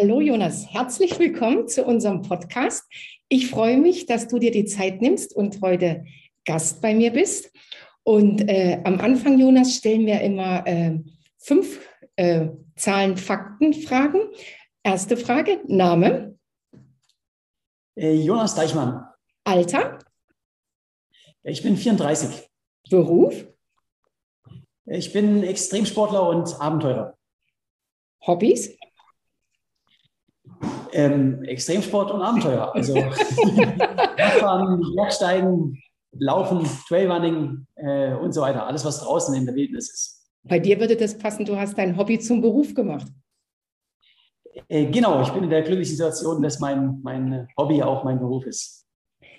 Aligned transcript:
Hallo 0.00 0.20
Jonas, 0.20 0.64
herzlich 0.72 1.18
willkommen 1.18 1.66
zu 1.66 1.84
unserem 1.84 2.22
Podcast. 2.22 2.84
Ich 3.28 3.50
freue 3.50 3.78
mich, 3.78 4.06
dass 4.06 4.28
du 4.28 4.38
dir 4.38 4.52
die 4.52 4.64
Zeit 4.64 5.02
nimmst 5.02 5.34
und 5.34 5.60
heute 5.60 6.04
Gast 6.44 6.80
bei 6.80 6.94
mir 6.94 7.12
bist. 7.12 7.50
Und 8.04 8.48
äh, 8.48 8.80
am 8.84 9.00
Anfang, 9.00 9.40
Jonas, 9.40 9.74
stellen 9.74 10.06
wir 10.06 10.20
immer 10.20 10.64
äh, 10.68 11.00
fünf 11.38 11.80
äh, 12.14 12.46
Zahlen, 12.76 13.16
Fakten, 13.16 13.74
Fragen. 13.74 14.20
Erste 14.84 15.16
Frage, 15.16 15.62
Name. 15.66 16.38
Äh, 17.96 18.14
Jonas 18.22 18.54
Deichmann. 18.54 19.04
Alter. 19.42 19.98
Ich 21.42 21.64
bin 21.64 21.76
34. 21.76 22.48
Beruf. 22.88 23.48
Ich 24.86 25.12
bin 25.12 25.42
Extremsportler 25.42 26.28
und 26.28 26.60
Abenteurer. 26.60 27.18
Hobbys? 28.24 28.77
Ähm, 30.92 31.42
Extremsport 31.44 32.10
und 32.10 32.22
Abenteuer. 32.22 32.74
Also 32.74 32.94
Radfahren, 34.18 34.82
Bergsteigen, 34.94 35.82
Laufen, 36.12 36.66
Trailrunning 36.88 37.66
äh, 37.76 38.14
und 38.14 38.32
so 38.32 38.40
weiter. 38.40 38.66
Alles, 38.66 38.84
was 38.84 39.00
draußen 39.00 39.34
in 39.34 39.46
der 39.46 39.54
Wildnis 39.54 39.90
ist. 39.90 40.18
Bei 40.44 40.58
dir 40.58 40.80
würde 40.80 40.96
das 40.96 41.16
passen, 41.16 41.44
du 41.44 41.56
hast 41.56 41.76
dein 41.76 41.96
Hobby 41.96 42.18
zum 42.18 42.40
Beruf 42.40 42.74
gemacht. 42.74 43.06
Äh, 44.68 44.86
genau, 44.86 45.22
ich 45.22 45.28
bin 45.30 45.44
in 45.44 45.50
der 45.50 45.62
glücklichen 45.62 45.96
Situation, 45.96 46.42
dass 46.42 46.58
mein, 46.58 47.00
mein 47.02 47.48
Hobby 47.56 47.82
auch 47.82 48.04
mein 48.04 48.18
Beruf 48.18 48.46
ist. 48.46 48.86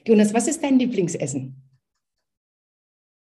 Jonas, 0.06 0.34
was 0.34 0.48
ist 0.48 0.64
dein 0.64 0.80
Lieblingsessen? 0.80 1.56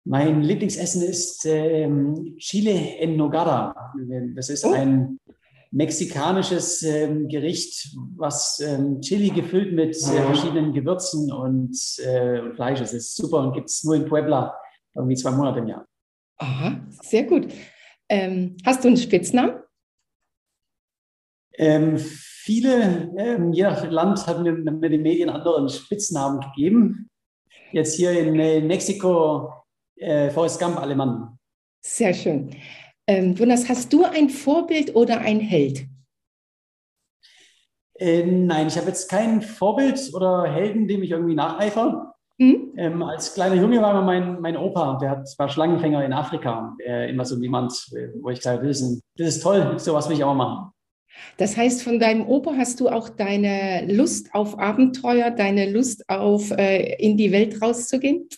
Mein 0.06 0.42
Lieblingsessen 0.42 1.02
ist 1.02 1.45
ähm, 1.45 2.36
Chile 2.38 2.97
en 2.97 3.16
Nogada. 3.16 3.94
Das 4.36 4.50
ist 4.50 4.66
oh. 4.66 4.72
ein 4.72 5.20
mexikanisches 5.72 6.81
ähm, 6.84 7.28
Gericht, 7.28 7.95
was 8.16 8.59
ähm, 8.59 9.02
Chili 9.02 9.30
gefüllt 9.30 9.73
mit 9.73 9.95
äh, 9.95 10.23
verschiedenen 10.23 10.73
Gewürzen 10.73 11.31
und, 11.31 11.78
äh, 12.00 12.39
und 12.39 12.56
Fleisch 12.56 12.81
ist. 12.81 12.94
Das 12.94 13.02
ist 13.02 13.16
super 13.16 13.39
und 13.39 13.53
gibt 13.53 13.70
es 13.70 13.84
nur 13.84 13.95
in 13.95 14.06
Puebla 14.06 14.56
irgendwie 14.95 15.16
zwei 15.16 15.31
Monate 15.31 15.59
im 15.59 15.67
Jahr. 15.67 15.86
Aha, 16.38 16.80
sehr 17.02 17.23
gut. 17.23 17.52
Ähm, 18.08 18.58
hast 18.66 18.84
du 18.84 18.88
einen 18.88 18.97
Spitznamen? 18.97 19.62
Ähm, 21.53 21.97
viele, 21.97 23.12
ähm, 23.17 23.52
je 23.52 23.64
nach 23.64 23.90
Land 23.90 24.25
haben 24.25 24.44
mir, 24.44 24.53
mir 24.53 24.90
die 24.90 24.97
Medien 24.97 25.30
anderen 25.30 25.70
Spitznamen 25.70 26.40
gegeben. 26.40 27.09
Jetzt 27.72 27.95
hier 27.95 28.17
in, 28.17 28.40
in 28.40 28.67
Mexiko 28.67 29.53
äh, 29.97 30.30
Forrest 30.31 30.59
Gump 30.59 30.80
Alemann. 30.80 31.38
Sehr 31.81 32.14
schön. 32.14 32.56
Ähm, 33.10 33.34
Jonas, 33.34 33.68
hast 33.68 33.92
du 33.92 34.04
ein 34.04 34.30
Vorbild 34.30 34.96
oder 34.96 35.22
ein 35.22 35.40
Held? 35.40 35.88
Äh, 37.96 38.24
nein, 38.24 38.68
ich 38.68 38.78
habe 38.78 38.86
jetzt 38.86 39.10
kein 39.10 39.42
Vorbild 39.42 40.12
oder 40.14 40.44
Helden, 40.44 40.88
dem 40.88 41.02
ich 41.02 41.10
irgendwie 41.10 41.34
nacheifere. 41.34 42.14
Mhm. 42.38 42.72
Ähm, 42.78 43.02
als 43.02 43.34
kleiner 43.34 43.56
Junge 43.56 43.82
war 43.82 44.00
mein, 44.04 44.40
mein 44.42 44.56
Opa, 44.56 45.00
der 45.02 45.10
hat, 45.10 45.28
war 45.40 45.50
Schlangenfänger 45.50 46.06
in 46.06 46.14
Afrika, 46.14 46.78
äh, 46.86 47.10
immer 47.10 47.26
so 47.26 47.36
jemand, 47.38 47.74
äh, 47.94 48.10
wo 48.22 48.30
ich 48.30 48.38
gesagt 48.38 48.60
habe, 48.60 48.68
das 48.68 48.80
ist, 48.80 49.02
das 49.18 49.28
ist 49.30 49.42
toll, 49.42 49.80
sowas 49.80 50.08
will 50.08 50.16
ich 50.16 50.24
auch 50.24 50.36
machen. 50.36 50.72
Das 51.38 51.58
heißt, 51.58 51.82
von 51.82 51.98
deinem 51.98 52.28
Opa 52.28 52.54
hast 52.58 52.80
du 52.80 52.90
auch 52.90 53.10
deine 53.10 53.92
Lust 53.92 54.36
auf 54.36 54.60
Abenteuer, 54.60 55.32
deine 55.32 55.68
Lust 55.72 56.08
auf 56.08 56.52
äh, 56.52 56.96
in 57.04 57.18
die 57.18 57.32
Welt 57.32 57.60
rauszugehen? 57.60 58.30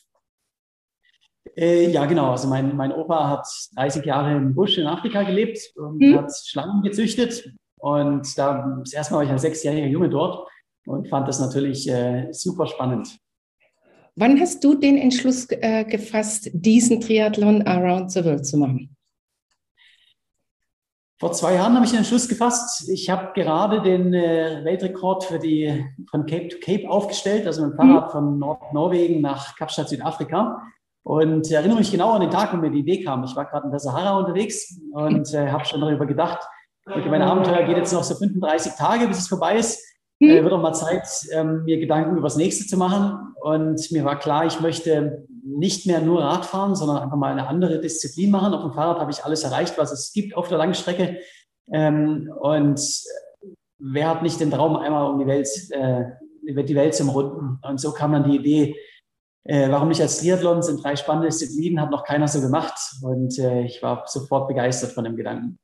Äh, 1.56 1.90
ja, 1.90 2.06
genau. 2.06 2.32
Also 2.32 2.48
mein, 2.48 2.76
mein 2.76 2.92
Opa 2.92 3.30
hat 3.30 3.48
30 3.76 4.06
Jahre 4.06 4.36
im 4.36 4.56
Busch 4.56 4.78
in 4.78 4.88
Afrika 4.88 5.24
gelebt 5.24 5.60
und 5.76 6.02
hm. 6.02 6.18
hat 6.18 6.32
Schlangen 6.46 6.82
gezüchtet. 6.82 7.54
Und 7.78 8.38
da 8.38 8.78
das 8.80 8.94
erste 8.94 9.14
Mal 9.14 9.20
war 9.20 9.26
ich 9.26 9.32
als 9.32 9.42
sechsjähriger 9.42 9.88
Junge 9.88 10.10
dort 10.10 10.48
und 10.86 11.08
fand 11.08 11.28
das 11.28 11.40
natürlich 11.40 11.90
äh, 11.90 12.32
super 12.32 12.68
spannend. 12.68 13.18
Wann 14.16 14.40
hast 14.40 14.64
du 14.64 14.76
den 14.76 14.98
Entschluss 14.98 15.48
äh, 15.50 15.86
gefasst, 15.86 16.50
diesen 16.54 17.02
Triathlon 17.02 17.62
Around 17.64 18.12
the 18.12 18.24
World 18.24 18.46
zu 18.46 18.58
machen? 18.58 18.96
Vor 21.20 21.32
zwei 21.34 21.54
Jahren 21.54 21.76
habe 21.76 21.86
ich 21.86 21.92
den 21.92 22.00
Entschluss 22.00 22.28
gefasst. 22.28 22.90
Ich 22.90 23.10
habe 23.10 23.32
gerade 23.34 23.82
den 23.82 24.14
äh, 24.14 24.62
Weltrekord 24.64 25.24
für 25.24 25.40
die 25.40 25.86
von 26.10 26.26
Cape 26.26 26.48
to 26.50 26.58
Cape 26.60 26.90
aufgestellt, 26.90 27.46
also 27.46 27.64
mit 27.64 27.74
dem 27.74 27.78
Fahrrad 27.78 28.06
hm. 28.06 28.12
von 28.12 28.40
Nord-Norwegen 28.40 29.22
nach 29.22 29.56
Kapstadt, 29.56 29.90
Südafrika. 29.90 30.62
Und 31.04 31.48
ich 31.48 31.54
erinnere 31.54 31.80
mich 31.80 31.92
genau 31.92 32.12
an 32.12 32.22
den 32.22 32.30
Tag, 32.30 32.54
wo 32.54 32.58
mir 32.58 32.70
die 32.70 32.80
Idee 32.80 33.04
kam. 33.04 33.24
Ich 33.24 33.36
war 33.36 33.46
gerade 33.46 33.66
in 33.66 33.72
der 33.72 33.80
Sahara 33.80 34.20
unterwegs 34.20 34.80
und 34.92 35.34
äh, 35.34 35.50
habe 35.50 35.66
schon 35.66 35.82
darüber 35.82 36.06
gedacht, 36.06 36.40
okay, 36.86 37.10
mein 37.10 37.22
Abenteuer 37.22 37.64
geht 37.64 37.78
jetzt 37.78 37.94
noch 37.94 38.04
so 38.04 38.16
35 38.16 38.74
Tage, 38.74 39.08
bis 39.08 39.20
es 39.20 39.28
vorbei 39.28 39.58
ist. 39.58 39.84
Hm. 40.22 40.30
Äh, 40.30 40.44
wird 40.44 40.54
auch 40.54 40.62
mal 40.62 40.74
Zeit, 40.74 41.08
ähm, 41.32 41.64
mir 41.64 41.80
Gedanken 41.80 42.18
über 42.18 42.28
das 42.28 42.38
nächste 42.38 42.68
zu 42.68 42.78
machen. 42.78 43.34
Und 43.42 43.92
mir 43.92 44.06
war 44.06 44.20
klar, 44.20 44.46
ich 44.46 44.62
möchte 44.62 45.26
nicht 45.44 45.88
mehr 45.88 46.02
nur 46.02 46.22
Radfahren, 46.22 46.76
sondern 46.76 46.98
einfach 46.98 47.18
mal 47.18 47.32
eine 47.32 47.48
andere 47.48 47.80
Disziplin 47.82 48.30
machen. 48.30 48.54
Auf 48.54 48.62
dem 48.62 48.74
Fahrrad 48.74 49.00
habe 49.00 49.12
ich 49.12 49.26
alles 49.26 49.44
erreicht, 49.44 49.78
was 49.78 49.92
es 49.92 50.14
gibt 50.14 50.38
auf 50.38 50.48
der 50.48 50.60
Langstrecke. 50.60 51.18
Ähm, 51.72 52.32
und 52.40 52.80
wer 53.80 54.10
hat 54.10 54.22
nicht 54.22 54.40
den 54.40 54.52
Traum, 54.52 54.76
einmal 54.76 55.12
um 55.12 55.20
die 55.20 55.26
Welt, 55.26 55.48
äh, 55.72 56.04
die 56.44 56.76
Welt 56.76 56.94
zu 56.94 57.10
runden? 57.10 57.60
Und 57.68 57.80
so 57.80 57.92
kam 57.92 58.12
dann 58.12 58.30
die 58.30 58.38
Idee, 58.38 58.76
äh, 59.44 59.70
warum 59.70 59.90
nicht 59.90 60.02
als 60.02 60.20
Triathlon? 60.20 60.62
Sind 60.62 60.84
drei 60.84 60.96
spannende 60.96 61.30
Disziplinen, 61.30 61.82
hat 61.82 61.92
noch 61.92 62.04
keiner 62.04 62.28
so 62.28 62.42
gemacht. 62.42 62.74
Und 63.02 63.38
äh, 63.40 63.64
ich 63.64 63.82
war 63.82 64.04
sofort 64.08 64.48
begeistert 64.48 64.92
von 64.92 65.04
dem 65.04 65.16
Gedanken. 65.16 65.58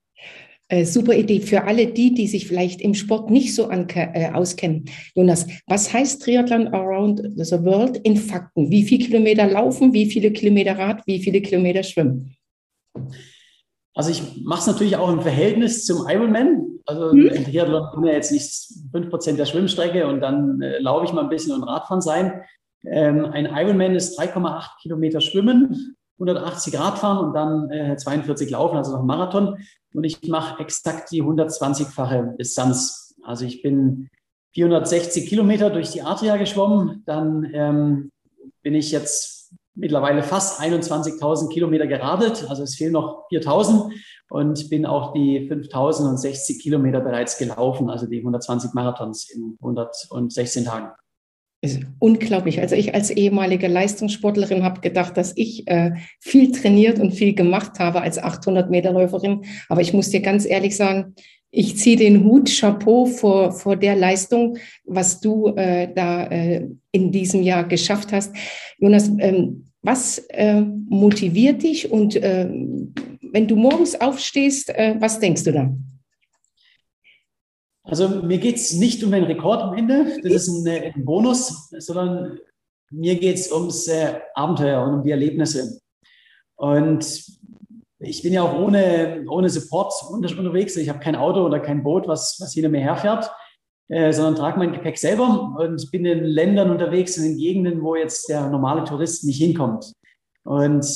Äh, 0.70 0.84
super 0.84 1.14
Idee 1.14 1.40
für 1.40 1.64
alle 1.64 1.88
die, 1.88 2.14
die 2.14 2.28
sich 2.28 2.48
vielleicht 2.48 2.82
im 2.82 2.94
Sport 2.94 3.30
nicht 3.30 3.56
so 3.56 3.70
äh, 3.70 4.32
auskennen. 4.34 4.86
Jonas, 5.16 5.48
was 5.66 5.94
heißt 5.94 6.22
Triathlon 6.22 6.68
Around 6.68 7.22
the 7.36 7.64
World 7.64 7.98
in 7.98 8.18
Fakten? 8.18 8.70
Wie 8.70 8.84
viele 8.84 9.06
Kilometer 9.06 9.48
laufen, 9.48 9.94
wie 9.94 10.08
viele 10.08 10.32
Kilometer 10.32 10.78
Rad, 10.78 11.04
wie 11.06 11.20
viele 11.20 11.40
Kilometer 11.42 11.84
schwimmen? 11.84 12.36
Also 13.94 14.12
ich 14.12 14.22
mache 14.44 14.60
es 14.60 14.68
natürlich 14.68 14.98
auch 14.98 15.10
im 15.10 15.22
Verhältnis 15.22 15.86
zum 15.86 16.06
Ironman. 16.10 16.80
Also 16.86 17.12
hm. 17.12 17.28
im 17.28 17.46
Triathlon 17.46 17.88
bin 17.96 18.06
ja 18.06 18.14
jetzt 18.14 18.34
nicht 18.34 18.52
5% 18.94 19.38
der 19.38 19.46
Schwimmstrecke 19.46 20.06
und 20.06 20.20
dann 20.20 20.62
äh, 20.62 20.80
laufe 20.80 21.06
ich 21.06 21.14
mal 21.14 21.24
ein 21.24 21.30
bisschen 21.30 21.54
und 21.54 21.64
Radfahren 21.64 22.02
sein. 22.02 22.42
Ähm, 22.86 23.26
ein 23.26 23.46
Ironman 23.46 23.96
ist 23.96 24.20
3,8 24.20 24.82
Kilometer 24.82 25.22
Schwimmen, 25.22 25.96
180 26.20 26.80
Radfahren 26.80 27.28
und 27.28 27.34
dann 27.34 27.70
äh, 27.70 27.96
42 27.96 28.50
Laufen, 28.50 28.78
also 28.78 28.92
noch 28.94 29.04
Marathon. 29.04 29.58
Und 29.94 30.04
ich 30.04 30.28
mache 30.28 30.62
exakt 30.62 31.12
die 31.12 31.24
120-fache 31.24 32.36
Distanz. 32.38 33.16
Also 33.24 33.46
ich 33.46 33.62
bin 33.62 34.10
460 34.54 35.28
Kilometer 35.28 35.70
durch 35.70 35.92
die 35.92 36.02
Adria 36.02 36.38
geschwommen. 36.38 37.04
Dann 37.06 37.50
ähm, 37.54 38.12
bin 38.64 38.74
ich 38.74 38.92
jetzt 38.92 39.54
mittlerweile 39.76 40.24
fast 40.24 40.60
21.000 40.60 41.50
Kilometer 41.50 41.88
geradelt. 41.88 42.46
Also 42.50 42.64
es 42.64 42.76
fehlen 42.76 42.94
noch 42.94 43.28
4.000 43.32 43.92
und 44.30 44.70
bin 44.70 44.86
auch 44.86 45.14
die 45.14 45.50
5.060 45.50 46.60
Kilometer 46.60 47.00
bereits 47.00 47.38
gelaufen, 47.38 47.90
also 47.90 48.08
die 48.08 48.18
120 48.18 48.74
Marathons 48.74 49.30
in 49.30 49.56
116 49.62 50.66
Tagen 50.66 50.92
ist 51.62 51.82
unglaublich. 52.00 52.62
Also 52.62 52.76
ich 52.76 52.94
als 52.94 53.10
ehemalige 53.10 53.68
Leistungssportlerin 53.68 54.64
habe 54.64 54.82
gedacht, 54.82 55.18
dass 55.18 55.34
ich 55.36 55.68
äh, 55.68 55.92
viel 56.20 56.52
trainiert 56.52 57.00
und 57.00 57.14
viel 57.14 57.34
gemacht 57.34 57.80
habe 57.80 58.02
als 58.02 58.20
800 58.20 58.70
Meter 58.70 58.92
Läuferin. 58.92 59.44
Aber 59.70 59.82
ich 59.82 59.94
muss 59.94 60.10
dir 60.10 60.22
ganz 60.22 60.46
ehrlich 60.46 60.76
sagen, 60.76 61.16
ich 61.50 61.78
ziehe 61.78 61.98
den 61.98 62.24
Hut, 62.24 62.50
Chapeau 62.50 63.06
vor, 63.06 63.52
vor 63.52 63.76
der 63.76 63.96
Leistung, 63.96 64.58
was 64.86 65.20
du 65.22 65.48
äh, 65.56 65.92
da 65.94 66.28
äh, 66.28 66.68
in 66.92 67.12
diesem 67.12 67.42
Jahr 67.42 67.64
geschafft 67.64 68.12
hast. 68.12 68.36
Jonas, 68.78 69.10
ähm, 69.18 69.66
was 69.82 70.20
äh, 70.30 70.62
motiviert 70.62 71.64
dich 71.64 71.90
und 71.90 72.16
äh, 72.18 72.50
wenn 73.32 73.48
du 73.48 73.56
morgens 73.56 74.00
aufstehst, 74.00 74.70
äh, 74.70 74.96
was 75.00 75.20
denkst 75.20 75.44
du 75.46 75.52
da? 75.52 75.74
Also 77.88 78.10
mir 78.10 78.38
geht 78.38 78.58
es 78.58 78.74
nicht 78.74 79.04
um 79.04 79.12
den 79.12 79.24
Rekord 79.24 79.62
am 79.62 79.74
Ende, 79.74 80.20
das 80.22 80.34
ist 80.34 80.50
ein, 80.50 80.94
ein 80.94 81.06
Bonus, 81.06 81.70
sondern 81.78 82.38
mir 82.92 83.16
geht 83.16 83.36
es 83.36 83.52
ums 83.52 83.88
äh, 83.88 84.20
Abenteuer 84.36 84.84
und 84.84 84.96
um 84.96 85.04
die 85.04 85.12
Erlebnisse. 85.12 85.80
Und 86.58 87.24
ich 88.00 88.22
bin 88.22 88.34
ja 88.34 88.44
auch 88.44 88.60
ohne, 88.60 89.26
ohne 89.30 89.50
Support 89.50 89.94
unterwegs. 90.10 90.76
Ich 90.76 90.90
habe 90.90 91.00
kein 91.00 91.16
Auto 91.16 91.46
oder 91.46 91.60
kein 91.60 91.84
Boot, 91.84 92.08
was, 92.08 92.38
was 92.40 92.54
hinter 92.54 92.70
mir 92.70 92.82
herfährt, 92.82 93.32
äh, 93.88 94.12
sondern 94.12 94.36
trage 94.36 94.60
mein 94.60 94.74
Gepäck 94.74 94.98
selber 94.98 95.56
und 95.58 95.90
bin 95.92 96.06
in 96.06 96.24
Ländern 96.26 96.72
unterwegs, 96.72 97.18
in 97.18 97.24
den 97.24 97.38
Gegenden, 97.38 97.82
wo 97.82 97.96
jetzt 97.96 98.28
der 98.30 98.50
normale 98.50 98.84
Tourist 98.84 99.24
nicht 99.24 99.38
hinkommt. 99.38 99.94
Und 100.48 100.88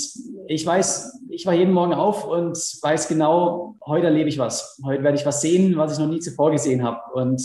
ich 0.47 0.65
weiß, 0.65 1.23
ich 1.27 1.45
war 1.45 1.53
jeden 1.53 1.73
Morgen 1.73 1.93
auf 1.93 2.25
und 2.25 2.55
weiß 2.55 3.09
genau, 3.09 3.75
heute 3.85 4.05
erlebe 4.05 4.29
ich 4.29 4.37
was. 4.37 4.79
Heute 4.85 5.03
werde 5.03 5.17
ich 5.17 5.25
was 5.25 5.41
sehen, 5.41 5.75
was 5.75 5.91
ich 5.91 5.99
noch 5.99 6.07
nie 6.07 6.21
zuvor 6.21 6.51
gesehen 6.51 6.83
habe. 6.83 7.01
Und 7.13 7.41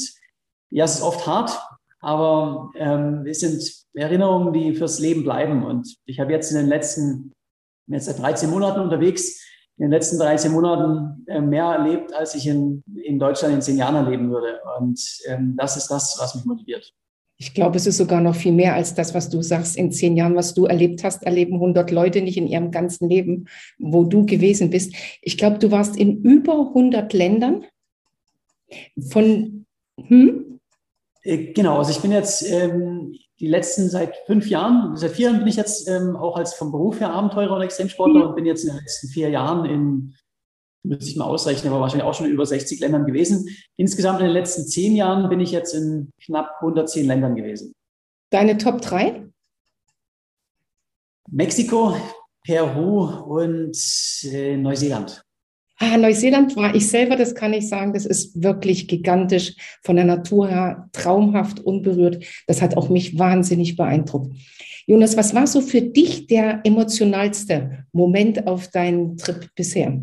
ja, 0.70 0.84
es 0.84 0.94
ist 0.94 1.02
oft 1.02 1.26
hart, 1.26 1.60
aber 1.98 2.70
ähm, 2.76 3.26
es 3.26 3.40
sind 3.40 3.60
Erinnerungen, 3.92 4.52
die 4.52 4.76
fürs 4.76 5.00
Leben 5.00 5.24
bleiben. 5.24 5.64
Und 5.64 5.96
ich 6.04 6.20
habe 6.20 6.30
jetzt 6.30 6.52
in 6.52 6.58
den 6.58 6.68
letzten, 6.68 7.32
jetzt 7.88 8.06
seit 8.06 8.20
13 8.20 8.50
Monaten 8.50 8.82
unterwegs, 8.82 9.44
in 9.76 9.86
den 9.86 9.90
letzten 9.90 10.20
13 10.20 10.52
Monaten 10.52 11.26
äh, 11.26 11.40
mehr 11.40 11.64
erlebt, 11.64 12.14
als 12.14 12.36
ich 12.36 12.46
in, 12.46 12.84
in 13.02 13.18
Deutschland 13.18 13.52
in 13.52 13.62
zehn 13.62 13.78
Jahren 13.78 13.96
erleben 13.96 14.30
würde. 14.30 14.60
Und 14.78 15.00
ähm, 15.26 15.56
das 15.58 15.76
ist 15.76 15.88
das, 15.88 16.16
was 16.20 16.36
mich 16.36 16.44
motiviert. 16.44 16.94
Ich 17.38 17.52
glaube, 17.52 17.76
es 17.76 17.86
ist 17.86 17.98
sogar 17.98 18.20
noch 18.22 18.34
viel 18.34 18.52
mehr 18.52 18.74
als 18.74 18.94
das, 18.94 19.14
was 19.14 19.28
du 19.28 19.42
sagst. 19.42 19.76
In 19.76 19.92
zehn 19.92 20.16
Jahren, 20.16 20.36
was 20.36 20.54
du 20.54 20.64
erlebt 20.64 21.04
hast, 21.04 21.22
erleben 21.22 21.54
100 21.54 21.90
Leute 21.90 22.22
nicht 22.22 22.38
in 22.38 22.46
ihrem 22.46 22.70
ganzen 22.70 23.08
Leben, 23.08 23.46
wo 23.78 24.04
du 24.04 24.24
gewesen 24.24 24.70
bist. 24.70 24.94
Ich 25.20 25.36
glaube, 25.36 25.58
du 25.58 25.70
warst 25.70 25.96
in 25.96 26.22
über 26.22 26.68
100 26.68 27.12
Ländern. 27.12 27.64
Von, 29.10 29.66
hm? 30.00 30.60
Äh, 31.22 31.52
genau, 31.52 31.78
also 31.78 31.90
ich 31.90 32.00
bin 32.00 32.10
jetzt 32.10 32.50
ähm, 32.50 33.14
die 33.38 33.48
letzten 33.48 33.90
seit 33.90 34.16
fünf 34.26 34.48
Jahren, 34.48 34.96
seit 34.96 35.12
vier 35.12 35.26
Jahren 35.26 35.38
bin 35.40 35.48
ich 35.48 35.56
jetzt 35.56 35.88
ähm, 35.88 36.16
auch 36.16 36.36
als 36.36 36.54
vom 36.54 36.72
Beruf 36.72 37.00
her 37.00 37.12
Abenteurer 37.12 37.56
und 37.56 37.62
Extremsportler 37.62 38.22
mhm. 38.22 38.28
und 38.28 38.34
bin 38.36 38.46
jetzt 38.46 38.64
in 38.64 38.70
den 38.70 38.78
letzten 38.78 39.08
vier 39.08 39.28
Jahren 39.28 39.66
in 39.66 40.14
müsste 40.86 41.10
ich 41.10 41.16
mal 41.16 41.24
ausrechnen, 41.24 41.72
aber 41.72 41.80
wahrscheinlich 41.80 42.06
auch 42.06 42.14
schon 42.14 42.26
in 42.26 42.32
über 42.32 42.46
60 42.46 42.80
Ländern 42.80 43.06
gewesen. 43.06 43.48
Insgesamt 43.76 44.20
in 44.20 44.26
den 44.26 44.32
letzten 44.32 44.66
zehn 44.66 44.96
Jahren 44.96 45.28
bin 45.28 45.40
ich 45.40 45.50
jetzt 45.50 45.74
in 45.74 46.10
knapp 46.24 46.50
110 46.60 47.06
Ländern 47.06 47.34
gewesen. 47.34 47.72
Deine 48.30 48.58
Top 48.58 48.80
3? 48.80 49.24
Mexiko, 51.30 51.96
Peru 52.44 53.04
und 53.04 53.76
äh, 54.24 54.56
Neuseeland. 54.56 55.22
Ah, 55.78 55.98
Neuseeland 55.98 56.56
war 56.56 56.74
ich 56.74 56.88
selber, 56.88 57.16
das 57.16 57.34
kann 57.34 57.52
ich 57.52 57.68
sagen, 57.68 57.92
das 57.92 58.06
ist 58.06 58.42
wirklich 58.42 58.88
gigantisch, 58.88 59.56
von 59.82 59.96
der 59.96 60.06
Natur 60.06 60.48
her 60.48 60.88
traumhaft, 60.92 61.60
unberührt. 61.60 62.24
Das 62.46 62.62
hat 62.62 62.76
auch 62.76 62.88
mich 62.88 63.18
wahnsinnig 63.18 63.76
beeindruckt. 63.76 64.34
Jonas, 64.86 65.16
was 65.16 65.34
war 65.34 65.46
so 65.46 65.60
für 65.60 65.82
dich 65.82 66.28
der 66.28 66.60
emotionalste 66.64 67.84
Moment 67.92 68.46
auf 68.46 68.68
deinem 68.68 69.16
Trip 69.18 69.50
bisher? 69.54 70.00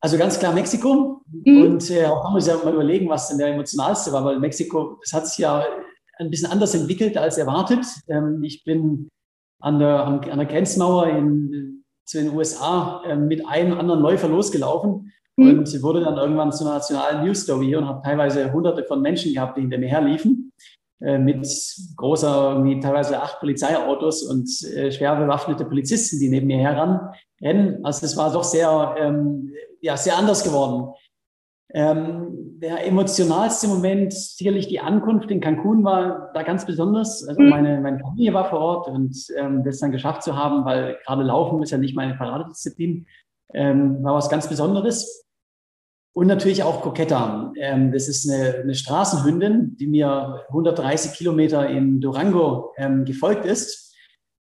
Also 0.00 0.16
ganz 0.16 0.38
klar 0.38 0.52
Mexiko. 0.52 1.22
Mhm. 1.44 1.62
Und 1.62 1.90
äh, 1.90 2.06
auch 2.06 2.24
haben 2.24 2.32
wir 2.32 2.36
uns 2.36 2.46
ja 2.46 2.56
mal 2.56 2.74
überlegen, 2.74 3.08
was 3.08 3.28
denn 3.28 3.38
der 3.38 3.48
emotionalste 3.48 4.12
war, 4.12 4.24
weil 4.24 4.38
Mexiko, 4.38 4.98
das 5.02 5.12
hat 5.12 5.26
sich 5.26 5.38
ja 5.38 5.64
ein 6.18 6.30
bisschen 6.30 6.50
anders 6.50 6.74
entwickelt 6.74 7.16
als 7.16 7.38
erwartet. 7.38 7.84
Ähm, 8.08 8.42
ich 8.42 8.64
bin 8.64 9.08
an 9.60 9.78
der, 9.78 10.04
an 10.06 10.20
der 10.20 10.46
Grenzmauer 10.46 11.08
in, 11.08 11.84
zu 12.04 12.18
den 12.18 12.34
USA 12.34 13.02
äh, 13.06 13.16
mit 13.16 13.46
einem 13.46 13.78
anderen 13.78 14.00
Läufer 14.00 14.28
losgelaufen 14.28 15.12
mhm. 15.36 15.58
und 15.58 15.82
wurde 15.82 16.00
dann 16.00 16.16
irgendwann 16.16 16.52
zu 16.52 16.64
einer 16.64 16.74
nationalen 16.74 17.24
News 17.24 17.42
Story 17.42 17.74
und 17.74 17.86
habe 17.86 18.02
teilweise 18.02 18.52
hunderte 18.52 18.84
von 18.84 19.02
Menschen 19.02 19.34
gehabt, 19.34 19.56
die 19.56 19.62
hinter 19.62 19.78
mir 19.78 19.88
herliefen 19.88 20.52
äh, 21.00 21.18
mit 21.18 21.46
großer, 21.96 22.52
irgendwie 22.52 22.80
teilweise 22.80 23.20
acht 23.20 23.40
Polizeiautos 23.40 24.22
und 24.22 24.48
äh, 24.74 24.90
schwer 24.92 25.16
bewaffnete 25.16 25.64
Polizisten, 25.64 26.18
die 26.20 26.28
neben 26.28 26.46
mir 26.46 26.58
herrennen. 26.58 27.84
Also 27.84 28.06
es 28.06 28.16
war 28.16 28.32
doch 28.32 28.44
sehr 28.44 28.94
ähm, 28.98 29.52
ja, 29.80 29.96
sehr 29.96 30.16
anders 30.16 30.44
geworden. 30.44 30.94
Ähm, 31.70 32.58
der 32.60 32.86
emotionalste 32.86 33.68
Moment, 33.68 34.14
sicherlich 34.14 34.68
die 34.68 34.80
Ankunft 34.80 35.30
in 35.30 35.40
Cancun 35.40 35.84
war 35.84 36.30
da 36.32 36.42
ganz 36.42 36.64
besonders. 36.64 37.26
Also 37.28 37.42
mhm. 37.42 37.48
meine, 37.50 37.80
meine 37.80 37.98
Familie 37.98 38.32
war 38.32 38.48
vor 38.48 38.60
Ort 38.60 38.88
und 38.88 39.16
ähm, 39.36 39.62
das 39.64 39.78
dann 39.78 39.92
geschafft 39.92 40.22
zu 40.22 40.34
haben, 40.34 40.64
weil 40.64 40.98
gerade 41.04 41.22
Laufen 41.22 41.62
ist 41.62 41.70
ja 41.70 41.78
nicht 41.78 41.94
meine 41.94 42.14
Paradedisziplin, 42.14 43.06
ähm, 43.52 44.02
war 44.02 44.14
was 44.14 44.30
ganz 44.30 44.48
Besonderes. 44.48 45.26
Und 46.14 46.26
natürlich 46.26 46.62
auch 46.62 46.80
Coqueta. 46.80 47.52
Ähm, 47.56 47.92
das 47.92 48.08
ist 48.08 48.28
eine, 48.28 48.60
eine, 48.62 48.74
Straßenhündin, 48.74 49.76
die 49.76 49.86
mir 49.86 50.44
130 50.48 51.12
Kilometer 51.12 51.68
in 51.68 52.00
Durango 52.00 52.72
ähm, 52.76 53.04
gefolgt 53.04 53.44
ist 53.44 53.87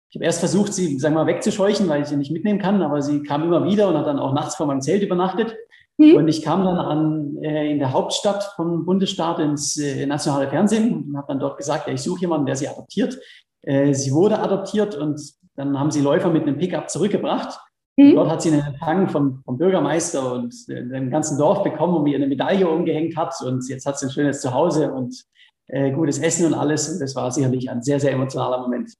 ich 0.09 0.15
habe 0.15 0.25
erst 0.25 0.39
versucht, 0.39 0.73
sie, 0.73 0.97
sagen 0.99 1.15
wir 1.15 1.25
mal, 1.25 1.27
wegzuscheuchen, 1.27 1.89
weil 1.89 2.01
ich 2.01 2.07
sie 2.07 2.15
nicht 2.15 2.31
mitnehmen 2.31 2.59
kann, 2.59 2.81
aber 2.81 3.01
sie 3.01 3.23
kam 3.23 3.43
immer 3.43 3.65
wieder 3.65 3.89
und 3.89 3.97
hat 3.97 4.07
dann 4.07 4.19
auch 4.19 4.33
nachts 4.33 4.55
vor 4.55 4.65
meinem 4.65 4.81
Zelt 4.81 5.03
übernachtet. 5.03 5.55
Mhm. 5.97 6.15
Und 6.15 6.27
ich 6.27 6.43
kam 6.43 6.63
dann 6.63 6.77
an, 6.77 7.37
äh, 7.41 7.71
in 7.71 7.79
der 7.79 7.91
Hauptstadt 7.91 8.53
vom 8.55 8.85
Bundesstaat 8.85 9.39
ins 9.39 9.77
äh, 9.77 10.05
nationale 10.05 10.47
Fernsehen 10.47 11.05
und 11.07 11.17
habe 11.17 11.27
dann 11.27 11.39
dort 11.39 11.57
gesagt, 11.57 11.87
ja, 11.87 11.93
ich 11.93 12.01
suche 12.01 12.21
jemanden, 12.21 12.45
der 12.45 12.55
sie 12.55 12.67
adoptiert. 12.67 13.17
Äh, 13.63 13.93
sie 13.93 14.11
wurde 14.11 14.39
adoptiert 14.39 14.95
und 14.95 15.19
dann 15.55 15.77
haben 15.77 15.91
sie 15.91 16.01
Läufer 16.01 16.29
mit 16.29 16.43
einem 16.43 16.57
Pickup 16.57 16.89
zurückgebracht. 16.89 17.59
Mhm. 17.97 18.15
Dort 18.15 18.29
hat 18.29 18.41
sie 18.43 18.51
einen 18.51 18.65
Empfang 18.65 19.09
vom, 19.09 19.41
vom 19.43 19.57
Bürgermeister 19.57 20.33
und 20.33 20.53
äh, 20.69 20.87
dem 20.87 21.09
ganzen 21.09 21.37
Dorf 21.37 21.63
bekommen, 21.63 21.95
wo 21.95 21.99
mir 21.99 22.15
eine 22.15 22.27
Medaille 22.27 22.69
umgehängt 22.69 23.17
hat. 23.17 23.33
Und 23.43 23.67
jetzt 23.67 23.85
hat 23.85 23.99
sie 23.99 24.05
ein 24.05 24.11
schönes 24.11 24.39
Zuhause 24.39 24.93
und 24.93 25.23
äh, 25.67 25.91
gutes 25.91 26.19
Essen 26.19 26.45
und 26.45 26.53
alles. 26.53 26.87
Und 26.89 27.01
das 27.01 27.15
war 27.15 27.31
sicherlich 27.31 27.69
ein 27.69 27.81
sehr, 27.81 27.99
sehr 27.99 28.13
emotionaler 28.13 28.61
Moment. 28.61 28.93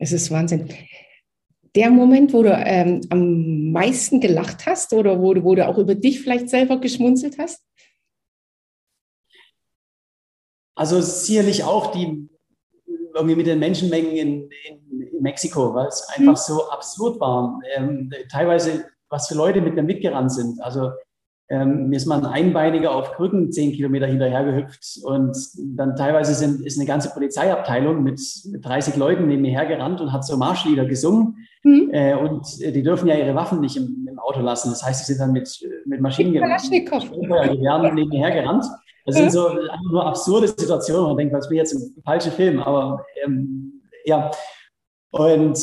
Es 0.00 0.12
ist 0.12 0.30
Wahnsinn. 0.30 0.68
Der 1.76 1.90
Moment, 1.90 2.32
wo 2.32 2.42
du 2.42 2.50
ähm, 2.50 3.02
am 3.10 3.70
meisten 3.70 4.18
gelacht 4.18 4.66
hast 4.66 4.92
oder 4.94 5.20
wo 5.20 5.34
du, 5.34 5.44
wo 5.44 5.54
du 5.54 5.68
auch 5.68 5.78
über 5.78 5.94
dich 5.94 6.20
vielleicht 6.20 6.48
selber 6.48 6.78
geschmunzelt 6.80 7.38
hast? 7.38 7.62
Also 10.74 11.02
sicherlich 11.02 11.62
auch 11.64 11.92
die 11.92 12.28
irgendwie 13.14 13.36
mit 13.36 13.46
den 13.46 13.58
Menschenmengen 13.58 14.12
in, 14.12 14.50
in, 14.68 15.02
in 15.02 15.22
Mexiko, 15.22 15.74
weil 15.74 15.88
es 15.88 16.08
einfach 16.08 16.32
mhm. 16.32 16.54
so 16.54 16.70
absurd 16.70 17.20
war. 17.20 17.60
Ähm, 17.76 18.10
teilweise, 18.30 18.86
was 19.10 19.28
für 19.28 19.34
Leute 19.34 19.60
mit 19.60 19.74
mir 19.74 19.82
mitgerannt 19.82 20.32
sind. 20.32 20.62
Also 20.62 20.92
ähm, 21.50 21.88
mir 21.88 21.96
ist 21.96 22.06
mal 22.06 22.18
ein 22.18 22.26
Einbeiniger 22.26 22.94
auf 22.94 23.12
Krücken 23.12 23.50
zehn 23.50 23.72
Kilometer 23.72 24.06
hinterhergehüpft 24.06 25.00
und 25.02 25.36
dann 25.58 25.96
teilweise 25.96 26.32
sind, 26.34 26.64
ist 26.64 26.78
eine 26.78 26.86
ganze 26.86 27.10
Polizeiabteilung 27.10 28.04
mit, 28.04 28.20
mit 28.46 28.64
30 28.64 28.94
Leuten 28.96 29.26
neben 29.26 29.42
mir 29.42 29.50
hergerannt 29.50 30.00
und 30.00 30.12
hat 30.12 30.24
so 30.24 30.36
Marschlieder 30.36 30.84
gesungen. 30.84 31.48
Mhm. 31.64 31.90
Äh, 31.92 32.14
und 32.14 32.46
die 32.60 32.82
dürfen 32.84 33.08
ja 33.08 33.16
ihre 33.16 33.34
Waffen 33.34 33.60
nicht 33.60 33.76
im, 33.76 34.06
im, 34.08 34.18
Auto 34.20 34.40
lassen. 34.40 34.70
Das 34.70 34.84
heißt, 34.84 35.04
sie 35.04 35.12
sind 35.12 35.20
dann 35.20 35.32
mit, 35.32 35.50
mit 35.86 36.00
Maschinengewehren 36.00 36.50
neben 37.94 38.10
mir 38.10 38.20
hergerannt. 38.20 38.64
Das 39.04 39.16
sind 39.16 39.32
so 39.32 39.48
einfach 39.48 39.90
nur 39.90 40.06
absurde 40.06 40.46
Situationen. 40.46 41.02
Man 41.02 41.16
denkt, 41.16 41.34
was 41.34 41.48
bin 41.48 41.58
jetzt 41.58 41.72
im 41.72 42.00
falschen 42.04 42.30
Film? 42.30 42.60
Aber 42.60 43.04
ähm, 43.24 43.82
ja. 44.04 44.30
Und 45.10 45.58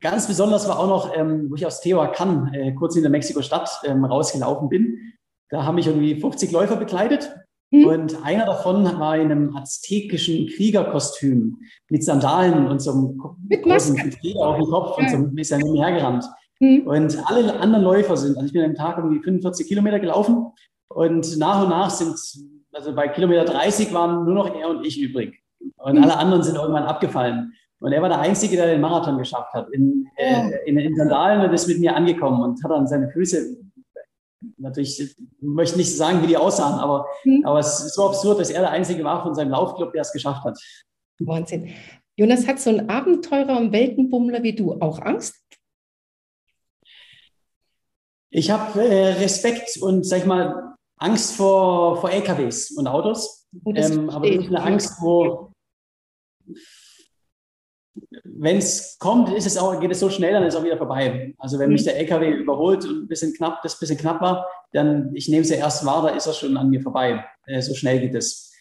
Ganz 0.00 0.26
besonders 0.26 0.68
war 0.68 0.78
auch 0.78 0.88
noch, 0.88 1.16
ähm, 1.16 1.46
wo 1.50 1.54
ich 1.54 1.66
aus 1.66 1.80
Tehuacan, 1.80 2.52
äh, 2.52 2.72
kurz 2.74 2.96
in 2.96 3.02
der 3.02 3.10
Mexiko-Stadt, 3.10 3.80
ähm, 3.84 4.04
rausgelaufen 4.04 4.68
bin. 4.68 5.14
Da 5.48 5.64
haben 5.64 5.76
mich 5.76 5.86
irgendwie 5.86 6.20
50 6.20 6.52
Läufer 6.52 6.76
begleitet. 6.76 7.34
Mhm. 7.70 7.86
Und 7.86 8.24
einer 8.24 8.46
davon 8.46 8.84
war 8.98 9.16
in 9.16 9.30
einem 9.30 9.56
aztekischen 9.56 10.48
Kriegerkostüm 10.48 11.58
mit 11.88 12.04
Sandalen 12.04 12.68
und 12.68 12.80
so 12.80 12.92
einem 12.92 13.22
mit 13.48 13.62
großen 13.62 13.96
Feder 14.12 14.40
auf 14.40 14.56
dem 14.56 14.66
Kopf 14.66 14.98
ja. 14.98 15.04
und 15.04 15.10
so 15.10 15.16
ein 15.16 15.34
bisschen 15.34 15.76
hergerannt. 15.76 16.24
Mhm. 16.60 16.86
Und 16.86 17.18
alle 17.28 17.58
anderen 17.58 17.84
Läufer 17.84 18.16
sind, 18.16 18.36
also 18.36 18.46
ich 18.46 18.52
bin 18.52 18.64
am 18.64 18.74
Tag 18.74 18.98
irgendwie 18.98 19.22
45 19.22 19.66
Kilometer 19.66 19.98
gelaufen 19.98 20.52
und 20.88 21.36
nach 21.38 21.62
und 21.64 21.70
nach 21.70 21.90
sind, 21.90 22.16
also 22.72 22.94
bei 22.94 23.08
Kilometer 23.08 23.44
30 23.44 23.92
waren 23.92 24.24
nur 24.24 24.34
noch 24.34 24.54
er 24.54 24.68
und 24.68 24.86
ich 24.86 25.00
übrig. 25.00 25.42
Und 25.76 25.96
mhm. 25.96 26.04
alle 26.04 26.16
anderen 26.18 26.42
sind 26.42 26.56
irgendwann 26.56 26.84
abgefallen. 26.84 27.52
Und 27.78 27.92
er 27.92 28.00
war 28.00 28.08
der 28.08 28.20
Einzige, 28.20 28.56
der 28.56 28.66
den 28.66 28.80
Marathon 28.80 29.18
geschafft 29.18 29.52
hat. 29.52 29.68
In, 29.70 30.08
äh, 30.16 30.50
in, 30.66 30.78
in 30.78 30.96
Sandalen 30.96 31.46
und 31.46 31.54
ist 31.54 31.68
mit 31.68 31.78
mir 31.78 31.94
angekommen 31.94 32.42
und 32.42 32.62
hat 32.64 32.70
dann 32.70 32.86
seine 32.86 33.10
Füße, 33.10 33.56
natürlich, 34.56 35.00
ich 35.00 35.16
möchte 35.40 35.76
nicht 35.76 35.94
sagen, 35.94 36.22
wie 36.22 36.28
die 36.28 36.36
aussahen, 36.36 36.78
aber, 36.78 37.06
mhm. 37.24 37.44
aber 37.44 37.58
es 37.58 37.80
ist 37.80 37.94
so 37.94 38.06
absurd, 38.06 38.40
dass 38.40 38.50
er 38.50 38.60
der 38.60 38.70
Einzige 38.70 39.04
war 39.04 39.22
von 39.22 39.34
seinem 39.34 39.50
Laufclub, 39.50 39.92
der 39.92 40.02
es 40.02 40.12
geschafft 40.12 40.44
hat. 40.44 40.58
Wahnsinn. 41.18 41.72
Jonas, 42.16 42.46
hat 42.46 42.60
so 42.60 42.70
ein 42.70 42.88
Abenteurer 42.88 43.58
und 43.58 43.72
Weltenbummler 43.72 44.42
wie 44.42 44.54
du 44.54 44.72
auch 44.80 44.98
Angst? 45.00 45.36
Ich 48.30 48.50
habe 48.50 48.82
äh, 48.82 49.12
Respekt 49.14 49.78
und, 49.80 50.04
sag 50.04 50.20
ich 50.20 50.26
mal, 50.26 50.74
Angst 50.98 51.36
vor, 51.36 52.00
vor 52.00 52.10
LKWs 52.10 52.70
und 52.72 52.86
Autos. 52.86 53.46
Oh, 53.64 53.72
ähm, 53.74 54.10
aber 54.10 54.28
nicht 54.28 54.48
eine 54.48 54.62
Angst, 54.62 54.96
wo 55.00 55.52
wenn 58.24 58.58
es 58.58 58.98
kommt, 58.98 59.30
ist 59.30 59.46
es 59.46 59.56
auch, 59.56 59.80
geht 59.80 59.90
es 59.90 60.00
so 60.00 60.10
schnell, 60.10 60.32
dann 60.32 60.42
ist 60.42 60.54
es 60.54 60.60
auch 60.60 60.64
wieder 60.64 60.76
vorbei. 60.76 61.34
Also 61.38 61.58
wenn 61.58 61.70
mich 61.70 61.84
der 61.84 61.96
LKW 61.98 62.30
überholt 62.30 62.84
und 62.84 63.04
ein 63.04 63.08
bisschen 63.08 63.32
knapp, 63.34 63.62
das 63.62 63.74
ein 63.74 63.80
bisschen 63.80 63.98
knapp 63.98 64.20
war, 64.20 64.46
dann 64.72 65.14
ich 65.14 65.28
nehme 65.28 65.42
es 65.42 65.50
ja 65.50 65.56
erst 65.56 65.86
wahr, 65.86 66.02
da 66.02 66.08
ist 66.08 66.26
er 66.26 66.32
schon 66.32 66.56
an 66.56 66.70
mir 66.70 66.82
vorbei. 66.82 67.24
Äh, 67.46 67.62
so 67.62 67.74
schnell 67.74 68.00
geht 68.00 68.14
es. 68.14 68.52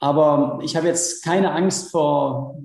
Aber 0.00 0.58
ich 0.62 0.76
habe 0.76 0.88
jetzt 0.88 1.24
keine 1.24 1.52
Angst 1.52 1.90
vor 1.90 2.58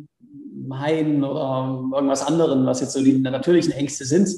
Haien 0.74 1.24
oder 1.24 1.90
irgendwas 1.94 2.26
anderem, 2.26 2.66
was 2.66 2.82
jetzt 2.82 2.94
so 2.94 3.04
die 3.04 3.18
natürlichen 3.18 3.74
Ängste 3.74 4.06
sind, 4.06 4.30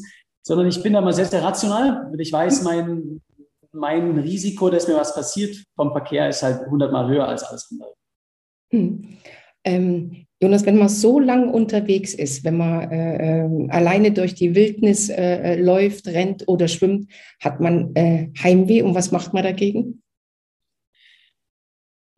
sondern 0.46 0.68
ich 0.68 0.82
bin 0.82 0.94
da 0.94 1.02
mal 1.02 1.14
sehr, 1.14 1.26
sehr 1.26 1.44
rational 1.44 2.10
und 2.12 2.20
ich 2.20 2.32
weiß, 2.32 2.64
mein, 2.64 3.22
mein 3.72 4.20
Risiko, 4.20 4.70
dass 4.70 4.88
mir 4.88 4.96
was 4.96 5.16
passiert 5.16 5.56
vom 5.76 5.92
Verkehr 5.92 6.30
ist 6.30 6.44
halt 6.44 6.68
hundertmal 6.70 7.08
höher 7.08 7.28
als 7.28 7.44
alles 7.44 7.70
andere. 7.72 7.94
Hm. 8.72 9.18
Ähm, 9.64 10.26
Jonas, 10.42 10.66
wenn 10.66 10.78
man 10.78 10.90
so 10.90 11.22
lang 11.22 11.50
unterwegs 11.50 12.14
ist, 12.14 12.44
wenn 12.44 12.58
man 12.58 12.92
äh, 12.92 13.46
äh, 13.46 13.70
alleine 13.70 14.12
durch 14.12 14.36
die 14.36 14.56
Wildnis 14.56 15.08
äh, 15.08 15.16
äh, 15.54 15.56
läuft, 15.56 16.08
rennt 16.08 16.48
oder 16.48 16.68
schwimmt, 16.68 17.10
hat 17.42 17.62
man 17.62 17.96
äh, 17.96 18.30
Heimweh 18.44 18.82
und 18.82 18.94
was 18.94 19.12
macht 19.12 19.34
man 19.34 19.44
dagegen? 19.44 20.04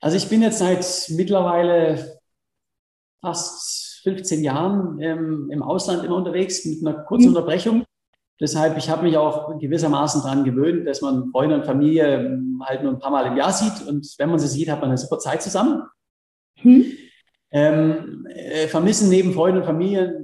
Also 0.02 0.18
ich 0.18 0.28
bin 0.28 0.42
jetzt 0.42 0.58
seit 0.58 0.86
mittlerweile 1.16 2.20
fast 3.22 4.02
15 4.04 4.44
Jahren 4.44 5.00
ähm, 5.02 5.50
im 5.52 5.62
Ausland 5.62 6.04
immer 6.04 6.16
unterwegs 6.16 6.66
mit 6.66 6.86
einer 6.86 7.04
kurzen 7.04 7.30
mhm. 7.30 7.36
Unterbrechung. 7.36 7.86
Deshalb, 8.40 8.76
ich 8.78 8.90
habe 8.90 9.04
mich 9.04 9.18
auch 9.18 9.60
gewissermaßen 9.60 10.22
daran 10.22 10.44
gewöhnt, 10.44 10.88
dass 10.88 11.02
man 11.02 11.30
Freunde 11.32 11.56
und 11.56 11.66
Familie 11.66 12.26
ähm, 12.26 12.62
halt 12.66 12.82
nur 12.84 12.92
ein 12.92 13.00
paar 13.00 13.12
Mal 13.12 13.28
im 13.28 13.38
Jahr 13.38 13.54
sieht. 13.54 13.88
Und 13.88 14.14
wenn 14.18 14.30
man 14.30 14.40
sie 14.40 14.48
sieht, 14.48 14.70
hat 14.70 14.82
man 14.82 14.90
eine 14.90 14.98
super 14.98 15.20
Zeit 15.20 15.42
zusammen. 15.42 15.84
Hm. 16.60 16.86
Ähm, 17.56 18.28
äh, 18.30 18.68
vermissen 18.68 19.08
neben 19.08 19.32
Freunden 19.32 19.60
und 19.60 19.66
Familie 19.66 20.22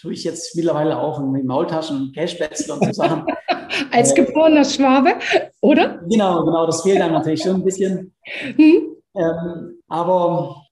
tue 0.00 0.14
ich 0.14 0.24
jetzt 0.24 0.56
mittlerweile 0.56 0.98
auch 0.98 1.20
mit 1.20 1.44
Maultaschen 1.44 1.96
und 1.96 2.12
Cashbätzle 2.12 2.74
und 2.74 2.84
so 2.86 2.92
Sachen. 2.92 3.24
Als 3.92 4.10
äh, 4.10 4.24
geborener 4.24 4.64
Schwabe, 4.64 5.14
oder? 5.60 6.00
Genau, 6.10 6.44
genau, 6.44 6.66
das 6.66 6.82
fehlt 6.82 6.98
dann 6.98 7.12
natürlich 7.12 7.40
schon 7.40 7.54
ein 7.54 7.64
bisschen. 7.64 8.12
Hm. 8.24 8.96
Ähm, 9.14 9.78
aber 9.86 10.66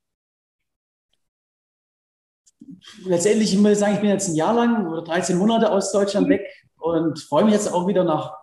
letztendlich, 3.04 3.54
ich 3.54 3.60
muss 3.60 3.78
sagen, 3.78 3.94
ich 3.94 4.00
bin 4.00 4.10
jetzt 4.10 4.30
ein 4.30 4.34
Jahr 4.34 4.54
lang 4.54 4.88
oder 4.88 5.02
13 5.02 5.38
Monate 5.38 5.70
aus 5.70 5.92
Deutschland 5.92 6.26
hm. 6.26 6.32
weg 6.32 6.46
und 6.78 7.20
freue 7.20 7.44
mich 7.44 7.54
jetzt 7.54 7.72
auch 7.72 7.86
wieder 7.86 8.02
nach 8.02 8.34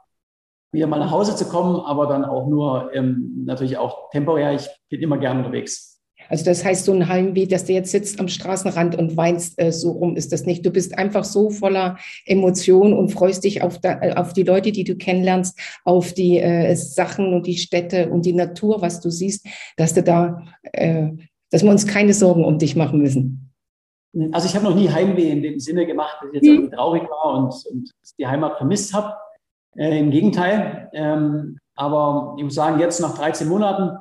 wieder 0.71 0.87
mal 0.87 0.99
nach 0.99 1.11
Hause 1.11 1.35
zu 1.35 1.49
kommen, 1.49 1.81
aber 1.81 2.07
dann 2.07 2.23
auch 2.23 2.47
nur 2.47 2.93
ähm, 2.93 3.43
natürlich 3.45 3.77
auch 3.77 4.09
temporär. 4.11 4.53
Ich 4.53 4.69
bin 4.89 5.01
immer 5.01 5.17
gerne 5.17 5.39
unterwegs. 5.39 5.96
Also 6.29 6.45
das 6.45 6.63
heißt, 6.63 6.85
so 6.85 6.93
ein 6.93 7.07
Heimweh, 7.07 7.45
dass 7.45 7.65
du 7.65 7.73
jetzt 7.73 7.91
sitzt 7.91 8.19
am 8.19 8.27
Straßenrand 8.27 8.95
und 8.95 9.17
weinst, 9.17 9.59
äh, 9.61 9.71
so 9.71 9.91
rum 9.91 10.15
ist 10.15 10.31
das 10.31 10.45
nicht. 10.45 10.65
Du 10.65 10.71
bist 10.71 10.97
einfach 10.97 11.23
so 11.23 11.49
voller 11.49 11.97
Emotion 12.25 12.93
und 12.93 13.09
freust 13.09 13.43
dich 13.43 13.61
auf, 13.61 13.79
da, 13.79 14.01
äh, 14.01 14.13
auf 14.13 14.33
die 14.33 14.43
Leute, 14.43 14.71
die 14.71 14.83
du 14.83 14.95
kennenlernst, 14.95 15.59
auf 15.83 16.13
die 16.13 16.39
äh, 16.39 16.75
Sachen 16.75 17.33
und 17.33 17.47
die 17.47 17.57
Städte 17.57 18.09
und 18.09 18.25
die 18.25 18.33
Natur, 18.33 18.81
was 18.81 18.99
du 18.99 19.09
siehst, 19.09 19.47
dass 19.77 19.93
du 19.93 20.03
da, 20.03 20.43
äh, 20.73 21.09
dass 21.51 21.63
wir 21.63 21.71
uns 21.71 21.87
keine 21.87 22.13
Sorgen 22.13 22.45
um 22.45 22.57
dich 22.59 22.75
machen 22.75 23.01
müssen. 23.01 23.53
Also 24.31 24.47
ich 24.47 24.55
habe 24.55 24.65
noch 24.65 24.75
nie 24.75 24.89
Heimweh 24.89 25.29
in 25.29 25.43
dem 25.43 25.59
Sinne 25.59 25.85
gemacht, 25.85 26.17
dass 26.21 26.29
ich 26.33 26.41
jetzt 26.41 26.57
hm. 26.57 26.71
traurig 26.71 27.03
war 27.03 27.37
und, 27.37 27.53
und 27.71 27.91
die 28.17 28.25
Heimat 28.25 28.57
vermisst 28.57 28.93
habe. 28.93 29.13
Äh, 29.75 29.99
Im 29.99 30.11
Gegenteil. 30.11 30.89
Ähm, 30.93 31.59
aber 31.75 32.35
ich 32.37 32.43
muss 32.43 32.55
sagen, 32.55 32.79
jetzt 32.79 32.99
nach 32.99 33.15
13 33.15 33.47
Monaten 33.47 33.97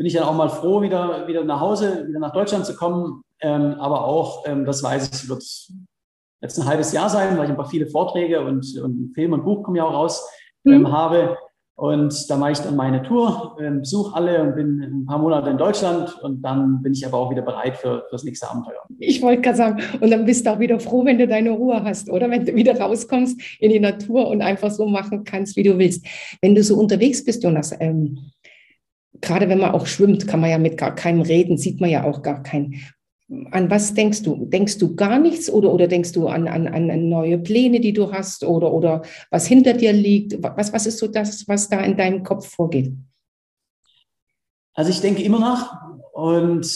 bin 0.00 0.06
ich 0.06 0.14
dann 0.14 0.22
auch 0.22 0.34
mal 0.34 0.48
froh, 0.48 0.80
wieder, 0.80 1.28
wieder 1.28 1.44
nach 1.44 1.60
Hause, 1.60 2.06
wieder 2.08 2.20
nach 2.20 2.32
Deutschland 2.32 2.64
zu 2.64 2.74
kommen. 2.74 3.22
Ähm, 3.42 3.74
aber 3.78 4.06
auch, 4.06 4.46
ähm, 4.46 4.64
das 4.64 4.82
weiß 4.82 5.10
ich, 5.12 5.28
wird 5.28 5.44
jetzt 6.40 6.58
ein 6.58 6.64
halbes 6.64 6.94
Jahr 6.94 7.10
sein, 7.10 7.36
weil 7.36 7.44
ich 7.44 7.50
ein 7.50 7.56
paar 7.56 7.68
viele 7.68 7.86
Vorträge 7.86 8.40
und, 8.40 8.64
und 8.82 9.12
Film 9.14 9.34
und 9.34 9.44
Buch 9.44 9.62
kommen 9.62 9.76
ja 9.76 9.84
auch 9.84 9.92
raus, 9.92 10.26
ähm, 10.64 10.80
mhm. 10.80 10.90
habe. 10.92 11.36
Und 11.74 12.30
da 12.30 12.38
mache 12.38 12.52
ich 12.52 12.58
dann 12.60 12.76
meine 12.76 13.02
Tour, 13.02 13.58
ähm, 13.60 13.80
besuche 13.80 14.16
alle 14.16 14.42
und 14.42 14.54
bin 14.54 14.80
ein 14.80 15.04
paar 15.04 15.18
Monate 15.18 15.50
in 15.50 15.58
Deutschland 15.58 16.18
und 16.22 16.40
dann 16.40 16.82
bin 16.82 16.94
ich 16.94 17.06
aber 17.06 17.18
auch 17.18 17.30
wieder 17.30 17.42
bereit 17.42 17.76
für, 17.76 17.98
für 18.08 18.12
das 18.12 18.24
nächste 18.24 18.50
Abenteuer. 18.50 18.80
Ich 19.00 19.20
wollte 19.20 19.42
gerade 19.42 19.56
sagen, 19.58 19.82
und 20.00 20.10
dann 20.10 20.24
bist 20.24 20.46
du 20.46 20.52
auch 20.52 20.58
wieder 20.58 20.80
froh, 20.80 21.04
wenn 21.04 21.18
du 21.18 21.28
deine 21.28 21.50
Ruhe 21.50 21.84
hast, 21.84 22.08
oder? 22.08 22.30
Wenn 22.30 22.46
du 22.46 22.54
wieder 22.54 22.80
rauskommst 22.80 23.38
in 23.60 23.70
die 23.70 23.80
Natur 23.80 24.28
und 24.28 24.40
einfach 24.40 24.70
so 24.70 24.86
machen 24.86 25.24
kannst, 25.24 25.56
wie 25.56 25.62
du 25.62 25.76
willst. 25.78 26.06
Wenn 26.40 26.54
du 26.54 26.62
so 26.62 26.78
unterwegs 26.78 27.22
bist, 27.22 27.42
Jonas, 27.44 27.74
ähm, 27.78 28.30
gerade 29.20 29.48
wenn 29.48 29.58
man 29.58 29.72
auch 29.72 29.86
schwimmt, 29.86 30.26
kann 30.26 30.40
man 30.40 30.50
ja 30.50 30.58
mit 30.58 30.76
gar 30.76 30.94
keinem 30.94 31.22
reden, 31.22 31.58
sieht 31.58 31.80
man 31.80 31.90
ja 31.90 32.04
auch 32.04 32.22
gar 32.22 32.42
keinen. 32.42 32.76
An 33.52 33.70
was 33.70 33.94
denkst 33.94 34.22
du? 34.22 34.46
Denkst 34.46 34.78
du 34.78 34.96
gar 34.96 35.18
nichts 35.18 35.48
oder, 35.48 35.72
oder 35.72 35.86
denkst 35.86 36.12
du 36.12 36.26
an, 36.26 36.48
an, 36.48 36.66
an 36.66 37.08
neue 37.08 37.38
Pläne, 37.38 37.80
die 37.80 37.92
du 37.92 38.12
hast 38.12 38.42
oder, 38.42 38.72
oder 38.72 39.02
was 39.30 39.46
hinter 39.46 39.74
dir 39.74 39.92
liegt? 39.92 40.42
Was, 40.42 40.72
was 40.72 40.86
ist 40.86 40.98
so 40.98 41.06
das, 41.06 41.46
was 41.46 41.68
da 41.68 41.80
in 41.80 41.96
deinem 41.96 42.24
Kopf 42.24 42.48
vorgeht? 42.48 42.92
Also 44.74 44.90
ich 44.90 45.00
denke 45.00 45.22
immer 45.22 45.38
nach 45.38 45.72
und 46.12 46.66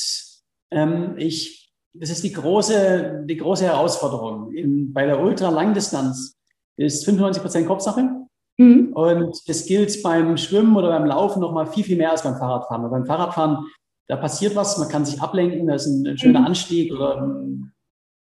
ähm, 0.71 1.15
ich, 1.17 1.73
das 1.93 2.11
ist 2.11 2.23
die 2.23 2.33
große, 2.33 3.25
die 3.25 3.37
große 3.37 3.65
Herausforderung. 3.65 4.53
In, 4.53 4.93
bei 4.93 5.07
der 5.07 5.21
Ultralangdistanz 5.21 6.37
ist 6.77 7.05
95 7.05 7.43
Prozent 7.43 7.67
Kopfsache. 7.67 8.24
Mhm. 8.57 8.93
Und 8.93 9.49
das 9.49 9.67
gilt 9.67 10.03
beim 10.03 10.37
Schwimmen 10.37 10.77
oder 10.77 10.89
beim 10.89 11.07
Laufen 11.07 11.41
noch 11.41 11.53
mal 11.53 11.67
viel, 11.67 11.85
viel 11.85 11.97
mehr 11.97 12.11
als 12.13 12.23
beim 12.23 12.37
Fahrradfahren. 12.37 12.83
Weil 12.85 12.91
beim 12.91 13.07
Fahrradfahren, 13.07 13.67
da 14.09 14.17
passiert 14.17 14.55
was, 14.55 14.79
man 14.79 14.89
kann 14.89 15.05
sich 15.05 15.21
ablenken, 15.21 15.67
da 15.67 15.75
ist 15.75 15.87
ein, 15.87 16.07
ein 16.07 16.19
schöner 16.19 16.41
mhm. 16.41 16.47
Anstieg 16.47 16.93
oder 16.93 17.43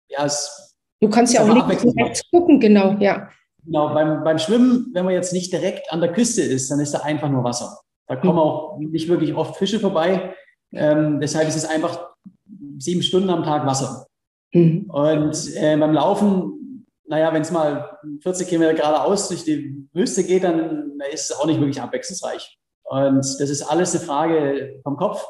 ja, 0.09 0.25
es 0.25 0.71
Du 1.01 1.09
kannst 1.09 1.33
ja 1.33 1.43
auch 1.43 1.67
nicht 1.67 2.31
gucken, 2.31 2.61
genau, 2.61 2.95
ja. 3.01 3.31
Genau, 3.65 3.95
beim, 3.95 4.23
beim 4.23 4.39
Schwimmen, 4.39 4.91
wenn 4.93 5.07
man 5.07 5.15
jetzt 5.15 5.33
nicht 5.33 5.53
direkt 5.53 5.91
an 5.91 6.01
der 6.01 6.13
Küste 6.13 6.43
ist, 6.43 6.71
dann 6.71 6.81
ist 6.81 6.93
da 6.93 6.99
einfach 7.01 7.31
nur 7.31 7.43
Wasser. 7.43 7.81
Da 8.07 8.17
kommen 8.17 8.35
mhm. 8.35 8.39
auch 8.39 8.79
nicht 8.79 9.09
wirklich 9.09 9.35
oft 9.35 9.57
Fische 9.57 9.81
vorbei. 9.81 10.35
Ähm, 10.73 11.21
deshalb 11.21 11.49
ist 11.49 11.57
es 11.57 11.65
einfach 11.65 12.11
sieben 12.79 13.03
Stunden 13.03 13.31
am 13.31 13.45
Tag 13.45 13.67
Wasser. 13.67 14.07
Mhm. 14.53 14.91
Und 14.91 15.57
äh, 15.57 15.77
beim 15.77 15.93
Laufen 15.93 16.60
naja, 17.11 17.35
wenn 17.35 17.43
es 17.43 17.51
mal 17.51 17.99
40 18.23 18.47
Kilometer 18.49 18.75
geradeaus 18.75 19.27
durch 19.27 19.43
die 19.43 19.85
Wüste 19.93 20.23
geht, 20.23 20.45
dann 20.45 20.93
ist 21.13 21.29
es 21.29 21.37
auch 21.37 21.45
nicht 21.45 21.59
wirklich 21.59 21.83
abwechslungsreich. 21.83 22.57
Und 22.85 23.17
das 23.17 23.41
ist 23.41 23.63
alles 23.63 23.97
eine 23.97 24.05
Frage 24.05 24.81
vom 24.85 24.97
Kopf. 24.97 25.27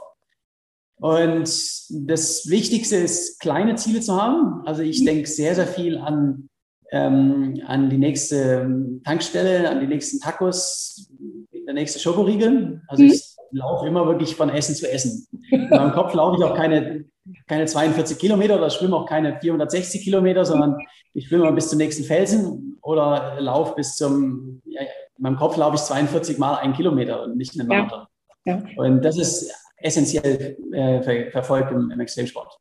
Und 0.96 1.44
das 1.44 2.50
Wichtigste 2.50 2.96
ist, 2.96 3.40
kleine 3.40 3.76
Ziele 3.76 4.02
zu 4.02 4.20
haben. 4.20 4.60
Also 4.66 4.82
ich 4.82 5.02
denke 5.06 5.26
sehr, 5.26 5.54
sehr 5.54 5.66
viel 5.66 5.96
an, 5.96 6.50
ähm, 6.92 7.62
an 7.66 7.88
die 7.88 7.96
nächste 7.96 9.00
Tankstelle, 9.02 9.70
an 9.70 9.80
die 9.80 9.86
nächsten 9.86 10.20
Tacos, 10.20 11.10
der 11.66 11.72
nächste 11.72 11.98
Schokoriegel. 11.98 12.82
Also 12.88 13.04
ich 13.04 13.36
laufe 13.52 13.86
immer 13.86 14.06
wirklich 14.06 14.36
von 14.36 14.50
Essen 14.50 14.74
zu 14.74 14.90
Essen. 14.90 15.26
In 15.50 15.70
meinem 15.70 15.92
Kopf 15.92 16.12
laufe 16.12 16.36
ich 16.38 16.44
auch 16.44 16.54
keine, 16.54 17.06
keine 17.48 17.64
42 17.64 18.18
Kilometer 18.18 18.56
oder 18.58 18.68
schwimme 18.68 18.96
auch 18.96 19.06
keine 19.06 19.40
460 19.40 20.02
Kilometer, 20.02 20.44
sondern 20.44 20.76
ich 21.14 21.28
schwimme 21.28 21.52
bis 21.52 21.68
zum 21.68 21.78
nächsten 21.78 22.04
Felsen 22.04 22.78
oder 22.82 23.40
laufe 23.40 23.74
bis 23.74 23.96
zum, 23.96 24.62
ja, 24.64 24.82
in 24.82 25.22
meinem 25.22 25.36
Kopf 25.36 25.56
laufe 25.56 25.76
ich 25.76 25.82
42 25.82 26.38
Mal 26.38 26.56
einen 26.56 26.74
Kilometer 26.74 27.22
und 27.22 27.36
nicht 27.36 27.58
einen 27.58 27.68
Marathon. 27.68 28.06
Ja. 28.44 28.56
Ja. 28.56 28.62
Und 28.76 29.04
das 29.04 29.18
ist 29.18 29.52
essentiell 29.76 30.56
äh, 30.72 31.02
ver 31.02 31.30
verfolgt 31.30 31.72
im, 31.72 31.90
im 31.90 32.00
Extremsport 32.00 32.58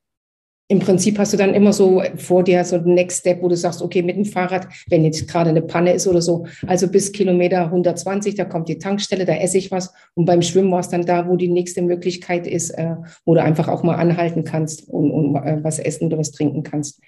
im 0.72 0.80
Prinzip 0.80 1.18
hast 1.18 1.34
du 1.34 1.38
dann 1.38 1.56
immer 1.56 1.74
so 1.74 2.04
vor 2.16 2.44
dir 2.44 2.64
so 2.64 2.78
den 2.78 2.94
Next 2.94 3.22
Step, 3.22 3.42
wo 3.42 3.48
du 3.48 3.58
sagst, 3.58 3.82
okay, 3.82 4.04
mit 4.04 4.16
dem 4.16 4.26
Fahrrad, 4.26 4.68
wenn 4.88 5.04
jetzt 5.04 5.28
gerade 5.28 5.50
eine 5.50 5.64
Panne 5.64 5.94
ist 5.94 6.08
oder 6.08 6.22
so, 6.22 6.46
also 6.68 6.88
bis 6.88 7.12
Kilometer 7.12 7.66
120, 7.66 8.36
da 8.36 8.46
kommt 8.46 8.70
die 8.70 8.78
Tankstelle, 8.78 9.26
da 9.26 9.34
esse 9.34 9.58
ich 9.58 9.72
was. 9.72 9.92
Und 10.14 10.26
beim 10.26 10.44
Schwimmen 10.44 10.72
war 10.72 10.82
es 10.82 10.90
dann 10.90 11.08
da, 11.08 11.28
wo 11.28 11.38
die 11.38 11.48
nächste 11.48 11.82
Möglichkeit 11.82 12.46
ist, 12.46 12.70
äh, 12.70 12.96
wo 13.26 13.34
du 13.34 13.42
einfach 13.42 13.68
auch 13.68 13.82
mal 13.82 13.96
anhalten 13.96 14.44
kannst 14.44 14.88
und, 14.88 15.10
und 15.10 15.36
äh, 15.38 15.58
was 15.64 15.80
essen 15.80 16.06
oder 16.06 16.20
was 16.20 16.32
trinken 16.32 16.62
kannst. 16.62 17.02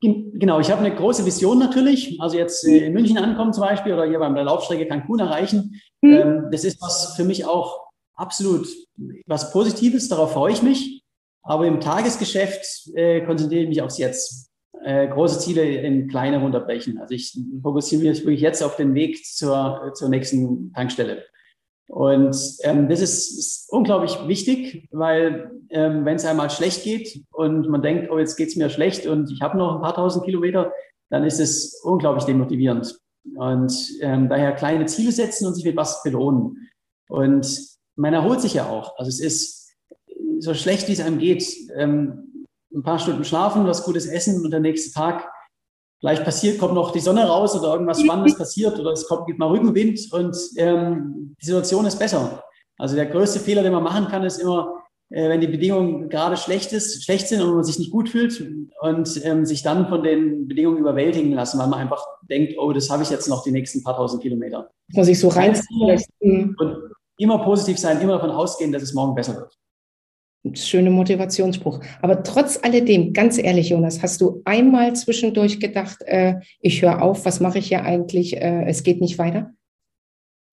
Genau, 0.00 0.60
ich 0.60 0.70
habe 0.70 0.84
eine 0.84 0.94
große 0.94 1.24
Vision 1.24 1.58
natürlich. 1.58 2.20
Also 2.20 2.36
jetzt 2.36 2.66
äh, 2.66 2.86
in 2.86 2.92
München 2.92 3.18
ankommen 3.18 3.52
zum 3.52 3.62
Beispiel 3.62 3.92
oder 3.92 4.04
hier 4.06 4.18
beim 4.18 4.34
der 4.34 4.44
Laufstrecke 4.44 4.86
Cancun 4.86 5.20
erreichen. 5.20 5.80
Mhm. 6.00 6.12
Ähm, 6.12 6.48
das 6.50 6.64
ist 6.64 6.80
was 6.80 7.14
für 7.14 7.24
mich 7.24 7.44
auch 7.44 7.80
absolut 8.14 8.66
was 9.26 9.52
Positives. 9.52 10.08
Darauf 10.08 10.32
freue 10.32 10.52
ich 10.52 10.62
mich. 10.62 11.02
Aber 11.42 11.66
im 11.66 11.80
Tagesgeschäft 11.80 12.90
äh, 12.94 13.20
konzentriere 13.22 13.62
ich 13.62 13.68
mich 13.68 13.82
aufs 13.82 13.98
Jetzt. 13.98 14.48
Äh, 14.84 15.06
große 15.08 15.38
Ziele 15.38 15.62
in 15.62 16.08
kleine 16.08 16.40
runterbrechen. 16.40 16.98
Also 16.98 17.14
ich 17.14 17.38
fokussiere 17.62 18.02
mich 18.02 18.20
wirklich 18.24 18.40
jetzt 18.40 18.62
auf 18.62 18.74
den 18.74 18.94
Weg 18.94 19.24
zur, 19.24 19.92
zur 19.94 20.08
nächsten 20.08 20.72
Tankstelle. 20.72 21.24
Und 21.92 22.34
ähm, 22.62 22.88
das 22.88 23.02
ist, 23.02 23.38
ist, 23.38 23.70
unglaublich 23.70 24.16
wichtig, 24.26 24.88
weil 24.92 25.50
ähm, 25.68 26.06
wenn 26.06 26.16
es 26.16 26.24
einmal 26.24 26.48
schlecht 26.48 26.84
geht 26.84 27.22
und 27.32 27.68
man 27.68 27.82
denkt, 27.82 28.10
oh, 28.10 28.18
jetzt 28.18 28.36
geht 28.36 28.48
es 28.48 28.56
mir 28.56 28.70
schlecht 28.70 29.06
und 29.06 29.30
ich 29.30 29.42
habe 29.42 29.58
noch 29.58 29.74
ein 29.74 29.82
paar 29.82 29.94
tausend 29.94 30.24
Kilometer, 30.24 30.72
dann 31.10 31.22
ist 31.24 31.38
es 31.38 31.82
unglaublich 31.84 32.24
demotivierend. 32.24 32.98
Und 33.36 33.74
ähm, 34.00 34.30
daher 34.30 34.52
kleine 34.52 34.86
Ziele 34.86 35.12
setzen 35.12 35.46
und 35.46 35.52
sich 35.52 35.66
mit 35.66 35.76
was 35.76 36.02
belohnen. 36.02 36.70
Und 37.10 37.46
man 37.94 38.14
erholt 38.14 38.40
sich 38.40 38.54
ja 38.54 38.70
auch. 38.70 38.96
Also 38.96 39.10
es 39.10 39.20
ist 39.20 39.74
so 40.38 40.54
schlecht 40.54 40.88
wie 40.88 40.92
es 40.92 41.00
einem 41.00 41.18
geht, 41.18 41.44
ähm, 41.76 42.46
ein 42.74 42.82
paar 42.82 43.00
Stunden 43.00 43.24
schlafen, 43.24 43.66
was 43.66 43.84
Gutes 43.84 44.06
essen 44.06 44.42
und 44.42 44.50
der 44.50 44.60
nächste 44.60 44.94
Tag 44.94 45.30
vielleicht 46.02 46.24
passiert, 46.24 46.58
kommt 46.58 46.74
noch 46.74 46.90
die 46.90 47.00
Sonne 47.00 47.24
raus 47.24 47.56
oder 47.56 47.72
irgendwas 47.72 48.00
Spannendes 48.00 48.36
passiert 48.36 48.78
oder 48.78 48.90
es 48.90 49.06
kommt, 49.06 49.26
gibt 49.26 49.38
mal 49.38 49.48
Rückenwind 49.48 50.12
und 50.12 50.36
ähm, 50.56 51.36
die 51.40 51.46
Situation 51.46 51.86
ist 51.86 51.98
besser. 51.98 52.42
Also 52.76 52.96
der 52.96 53.06
größte 53.06 53.38
Fehler, 53.38 53.62
den 53.62 53.72
man 53.72 53.84
machen 53.84 54.08
kann, 54.08 54.24
ist 54.24 54.38
immer, 54.38 54.82
äh, 55.10 55.28
wenn 55.28 55.40
die 55.40 55.46
Bedingungen 55.46 56.08
gerade 56.08 56.36
schlecht, 56.36 56.72
ist, 56.72 57.04
schlecht 57.04 57.28
sind 57.28 57.40
und 57.40 57.54
man 57.54 57.62
sich 57.62 57.78
nicht 57.78 57.92
gut 57.92 58.08
fühlt 58.08 58.44
und 58.80 59.24
ähm, 59.24 59.46
sich 59.46 59.62
dann 59.62 59.88
von 59.88 60.02
den 60.02 60.48
Bedingungen 60.48 60.78
überwältigen 60.78 61.32
lassen, 61.34 61.60
weil 61.60 61.68
man 61.68 61.78
einfach 61.78 62.04
denkt, 62.28 62.54
oh, 62.58 62.72
das 62.72 62.90
habe 62.90 63.04
ich 63.04 63.10
jetzt 63.10 63.28
noch 63.28 63.44
die 63.44 63.52
nächsten 63.52 63.84
paar 63.84 63.94
tausend 63.94 64.22
Kilometer. 64.22 64.70
Muss 64.88 65.06
ich 65.06 65.20
so 65.20 65.28
reinziehen. 65.28 66.56
Und 66.58 66.76
immer 67.16 67.38
positiv 67.44 67.78
sein, 67.78 68.00
immer 68.00 68.14
davon 68.14 68.30
ausgehen, 68.30 68.72
dass 68.72 68.82
es 68.82 68.92
morgen 68.92 69.14
besser 69.14 69.36
wird 69.36 69.56
schöne 70.54 70.90
Motivationsspruch. 70.90 71.80
Aber 72.00 72.22
trotz 72.22 72.58
alledem, 72.62 73.12
ganz 73.12 73.38
ehrlich, 73.38 73.70
Jonas, 73.70 74.02
hast 74.02 74.20
du 74.20 74.42
einmal 74.44 74.94
zwischendurch 74.94 75.60
gedacht, 75.60 76.02
äh, 76.02 76.40
ich 76.60 76.82
höre 76.82 77.02
auf, 77.02 77.24
was 77.24 77.40
mache 77.40 77.58
ich 77.58 77.68
hier 77.68 77.84
eigentlich, 77.84 78.36
äh, 78.36 78.64
es 78.66 78.82
geht 78.82 79.00
nicht 79.00 79.18
weiter? 79.18 79.52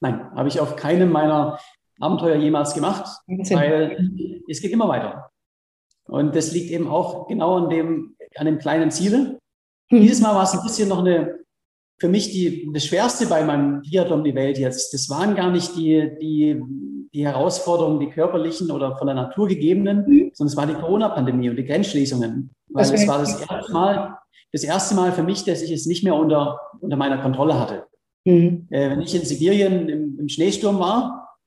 Nein, 0.01 0.31
habe 0.36 0.48
ich 0.48 0.60
auf 0.60 0.75
keinem 0.75 1.12
meiner 1.12 1.60
Abenteuer 2.00 2.36
jemals 2.36 2.74
gemacht, 2.74 3.10
Wahnsinn. 3.27 3.58
weil 3.58 4.10
es 4.48 4.62
geht 4.62 4.72
immer 4.72 4.88
weiter. 4.88 5.31
Und 6.05 6.36
das 6.36 6.51
liegt 6.51 6.72
eben 6.72 6.88
auch 6.88 7.27
genau 7.27 7.58
an 7.58 7.69
dem, 7.69 8.15
an 8.36 8.46
dem 8.46 8.58
kleinen 8.60 8.91
Ziele. 8.91 9.39
Mhm. 9.89 10.01
Dieses 10.01 10.22
Mal 10.22 10.36
war 10.36 10.43
es 10.43 10.53
ein 10.53 10.63
bisschen 10.63 10.89
noch 10.89 11.00
eine, 11.00 11.39
für 12.00 12.08
mich 12.08 12.31
die, 12.31 12.72
das 12.74 12.86
Schwerste 12.86 13.27
bei 13.27 13.43
meinem 13.43 13.84
Triathlon 13.84 14.24
die 14.24 14.36
Welt 14.36 14.58
jetzt. 14.58 14.93
Das 14.93 15.10
waren 15.10 15.36
gar 15.36 15.51
nicht 15.51 15.75
die, 15.75 16.10
die, 16.22 16.62
die 17.13 17.25
Herausforderungen, 17.25 17.99
die 17.99 18.09
körperlichen 18.09 18.71
oder 18.71 18.97
von 18.97 19.07
der 19.07 19.15
Natur 19.15 19.47
gegebenen, 19.47 20.05
mhm. 20.07 20.31
sondern 20.33 20.51
es 20.51 20.57
war 20.57 20.67
die 20.67 20.73
Corona-Pandemie 20.73 21.49
und 21.49 21.55
die 21.55 21.65
Grenzschließungen. 21.65 22.51
Weil 22.69 22.93
es 22.93 23.07
war 23.07 23.19
das 23.19 23.41
erste 23.41 23.71
Mal, 23.71 24.17
das 24.51 24.63
erste 24.63 24.95
Mal 24.95 25.11
für 25.11 25.23
mich, 25.23 25.43
dass 25.43 25.61
ich 25.61 25.71
es 25.71 25.85
nicht 25.85 26.03
mehr 26.03 26.15
unter, 26.15 26.59
unter 26.79 26.97
meiner 26.97 27.17
Kontrolle 27.19 27.59
hatte. 27.59 27.85
Mhm. 28.25 28.67
Äh, 28.69 28.91
wenn 28.91 29.01
ich 29.01 29.15
in 29.15 29.25
Sibirien 29.25 29.89
im, 29.89 30.19
im 30.19 30.29
Schneesturm 30.29 30.79
war, 30.79 31.37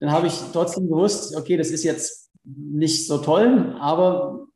dann 0.00 0.10
habe 0.10 0.26
ich 0.26 0.34
trotzdem 0.52 0.88
gewusst, 0.88 1.36
okay, 1.36 1.56
das 1.56 1.70
ist 1.70 1.84
jetzt 1.84 2.30
nicht 2.44 3.06
so 3.06 3.18
toll, 3.18 3.76
aber 3.78 4.46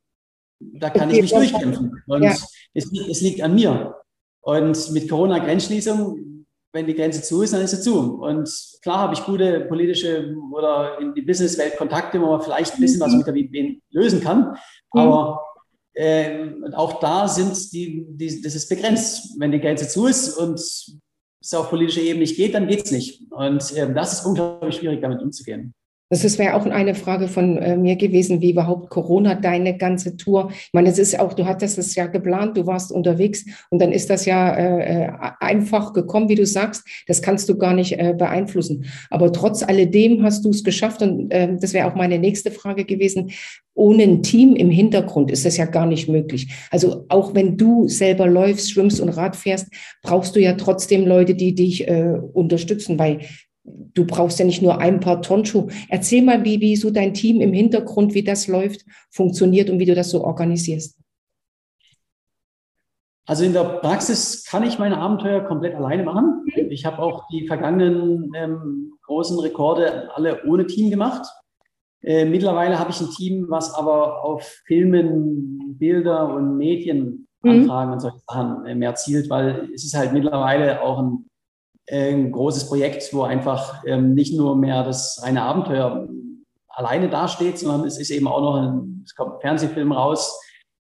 da 0.59 0.91
kann 0.91 1.09
okay, 1.09 1.17
ich 1.17 1.23
mich 1.23 1.33
durchkämpfen. 1.33 2.03
Und 2.07 2.23
ja. 2.23 2.35
es, 2.75 2.91
es, 2.93 3.21
liegt 3.21 3.43
an 3.43 3.55
mir. 3.55 3.95
Und 4.41 4.91
mit 4.93 5.09
Corona-Grenzschließung, 5.09 6.36
wenn 6.77 6.87
die 6.87 6.95
Grenze 6.95 7.23
zu 7.23 7.43
ist, 7.43 7.53
dann 7.53 7.63
ist 7.63 7.71
sie 7.71 7.81
zu. 7.81 8.21
Und 8.23 8.49
klar 8.83 8.99
habe 8.99 9.15
ich 9.15 9.25
gute 9.25 9.61
politische 9.61 10.37
oder 10.53 10.99
in 11.01 11.15
die 11.15 11.23
Businesswelt 11.23 11.77
Kontakte, 11.77 12.21
wo 12.21 12.27
man 12.27 12.43
vielleicht 12.43 12.75
ein 12.75 12.81
bisschen 12.81 13.01
was 13.01 13.13
mhm. 13.13 13.19
mit 13.19 13.27
der 13.27 13.35
WB 13.35 13.81
lösen 13.91 14.21
kann. 14.21 14.57
Mhm. 14.93 15.01
Aber 15.01 15.43
äh, 15.95 16.51
auch 16.75 17.01
da 17.01 17.27
sind 17.27 17.73
die, 17.73 18.07
die, 18.11 18.43
das 18.43 18.55
ist 18.55 18.69
begrenzt. 18.69 19.35
Wenn 19.39 19.53
die 19.53 19.61
Grenze 19.61 19.89
zu 19.89 20.07
ist 20.07 20.37
und 20.37 20.61
es 20.61 21.55
auf 21.55 21.71
politischer 21.71 22.03
Ebene 22.03 22.21
nicht 22.21 22.37
geht, 22.37 22.55
dann 22.55 22.69
geht 22.69 22.85
es 22.85 22.93
nicht. 22.93 23.23
Und 23.31 23.75
äh, 23.75 23.93
das 23.93 24.13
ist 24.13 24.27
unglaublich 24.27 24.77
schwierig, 24.77 25.01
damit 25.01 25.23
umzugehen. 25.23 25.75
Das 26.09 26.39
wäre 26.39 26.55
auch 26.55 26.67
eine 26.67 26.95
Frage 26.95 27.27
von 27.27 27.59
äh, 27.59 27.77
mir 27.77 27.97
gewesen, 27.97 28.41
wie 28.41 28.53
überhaupt 28.53 28.91
Corona 28.91 29.35
deine 29.35 29.77
ganze 29.77 30.17
Tour. 30.17 30.51
Ich 30.53 30.73
meine, 30.73 30.89
es 30.89 30.99
ist 30.99 31.19
auch, 31.19 31.33
du 31.33 31.47
hattest 31.47 31.79
es 31.79 31.97
ja 31.97 32.07
geplant, 32.07 32.57
du 32.57 32.67
warst 32.67 32.93
unterwegs 32.93 33.45
und 33.71 33.81
dann 33.83 33.91
ist 33.91 34.09
das 34.09 34.25
ja 34.25 34.55
äh, 34.55 35.07
äh, 35.07 35.13
einfach 35.41 35.93
gekommen, 35.93 36.29
wie 36.29 36.37
du 36.37 36.47
sagst. 36.47 36.85
Das 37.09 37.23
kannst 37.23 37.49
du 37.49 37.59
gar 37.59 37.75
nicht 37.75 37.99
äh, 37.99 38.15
beeinflussen. 38.17 38.85
Aber 39.11 39.33
trotz 39.33 39.65
alledem 39.65 40.23
hast 40.23 40.45
du 40.45 40.51
es 40.51 40.63
geschafft 40.63 41.03
und 41.03 41.33
äh, 41.33 41.57
das 41.61 41.73
wäre 41.73 41.89
auch 41.89 41.97
meine 41.97 42.21
nächste 42.21 42.53
Frage 42.53 42.85
gewesen. 42.85 43.33
Ohne 43.75 44.05
ein 44.05 44.23
Team 44.23 44.55
im 44.55 44.71
Hintergrund 44.71 45.31
ist 45.31 45.45
das 45.45 45.57
ja 45.57 45.67
gar 45.67 45.87
nicht 45.87 46.09
möglich. 46.09 46.49
Also 46.71 47.05
auch 47.09 47.35
wenn 47.35 47.57
du 47.57 47.89
selber 47.89 48.27
läufst, 48.27 48.71
schwimmst 48.71 49.01
und 49.01 49.11
Rad 49.11 49.35
fährst, 49.35 49.69
brauchst 50.03 50.37
du 50.37 50.41
ja 50.41 50.53
trotzdem 50.53 51.05
Leute, 51.05 51.35
die 51.35 51.55
dich 51.55 51.87
äh, 51.89 52.15
unterstützen, 52.33 52.99
weil 52.99 53.21
du 53.67 54.07
brauchst 54.07 54.39
ja 54.39 54.45
nicht 54.45 54.63
nur 54.63 54.79
ein 54.79 55.01
paar 55.01 55.23
Tonschuh. 55.23 55.69
Erzähl 55.89 56.23
mal, 56.23 56.45
wie, 56.45 56.61
wie 56.61 56.77
so 56.77 56.91
dein 56.91 57.15
Team 57.15 57.41
im 57.41 57.53
Hintergrund, 57.53 58.15
wie 58.15 58.25
das 58.25 58.47
läuft, 58.47 58.85
funktioniert 59.11 59.71
und 59.71 59.79
wie 59.79 59.87
du 59.87 59.95
das 59.95 60.11
so 60.11 60.25
organisierst. 60.25 60.99
Also 63.29 63.45
in 63.45 63.53
der 63.53 63.65
Praxis 63.65 64.45
kann 64.45 64.63
ich 64.63 64.79
meine 64.79 64.99
Abenteuer 64.99 65.41
komplett 65.41 65.75
alleine 65.75 66.05
machen. 66.05 66.45
Mhm. 66.45 66.71
Ich 66.71 66.87
habe 66.87 67.01
auch 67.01 67.27
die 67.29 67.47
vergangenen 67.49 68.31
ähm, 68.37 68.93
großen 69.05 69.39
Rekorde 69.41 70.15
alle 70.15 70.45
ohne 70.45 70.67
Team 70.67 70.91
gemacht. 70.91 71.27
Äh, 72.03 72.25
mittlerweile 72.25 72.79
habe 72.79 72.91
ich 72.91 73.01
ein 73.01 73.11
Team, 73.11 73.47
was 73.49 73.75
aber 73.75 74.23
auf 74.23 74.43
Filmen, 74.67 75.77
Bilder 75.77 76.33
und 76.33 76.57
Medienanfragen 76.57 77.27
mhm. 77.43 77.93
und 77.93 78.01
solche 78.01 78.21
Sachen 78.29 78.65
äh, 78.65 78.77
mehr 78.77 78.95
zielt, 78.95 79.29
weil 79.29 79.71
es 79.75 79.85
ist 79.85 79.97
halt 79.97 80.13
mittlerweile 80.13 80.83
auch 80.83 81.01
ein 81.01 81.27
ein 81.91 82.33
großes 82.33 82.69
Projekt, 82.69 83.13
wo 83.13 83.23
einfach 83.23 83.85
ähm, 83.87 84.15
nicht 84.15 84.37
nur 84.37 84.57
mehr 84.57 84.83
das 84.83 85.21
reine 85.23 85.43
Abenteuer 85.43 86.09
alleine 86.69 87.09
dasteht, 87.09 87.59
sondern 87.59 87.87
es 87.87 87.99
ist 87.99 88.11
eben 88.11 88.29
auch 88.29 88.41
noch 88.41 88.57
ein, 88.57 89.03
es 89.05 89.15
kommt 89.15 89.35
ein 89.35 89.41
Fernsehfilm 89.41 89.93
raus, 89.93 90.39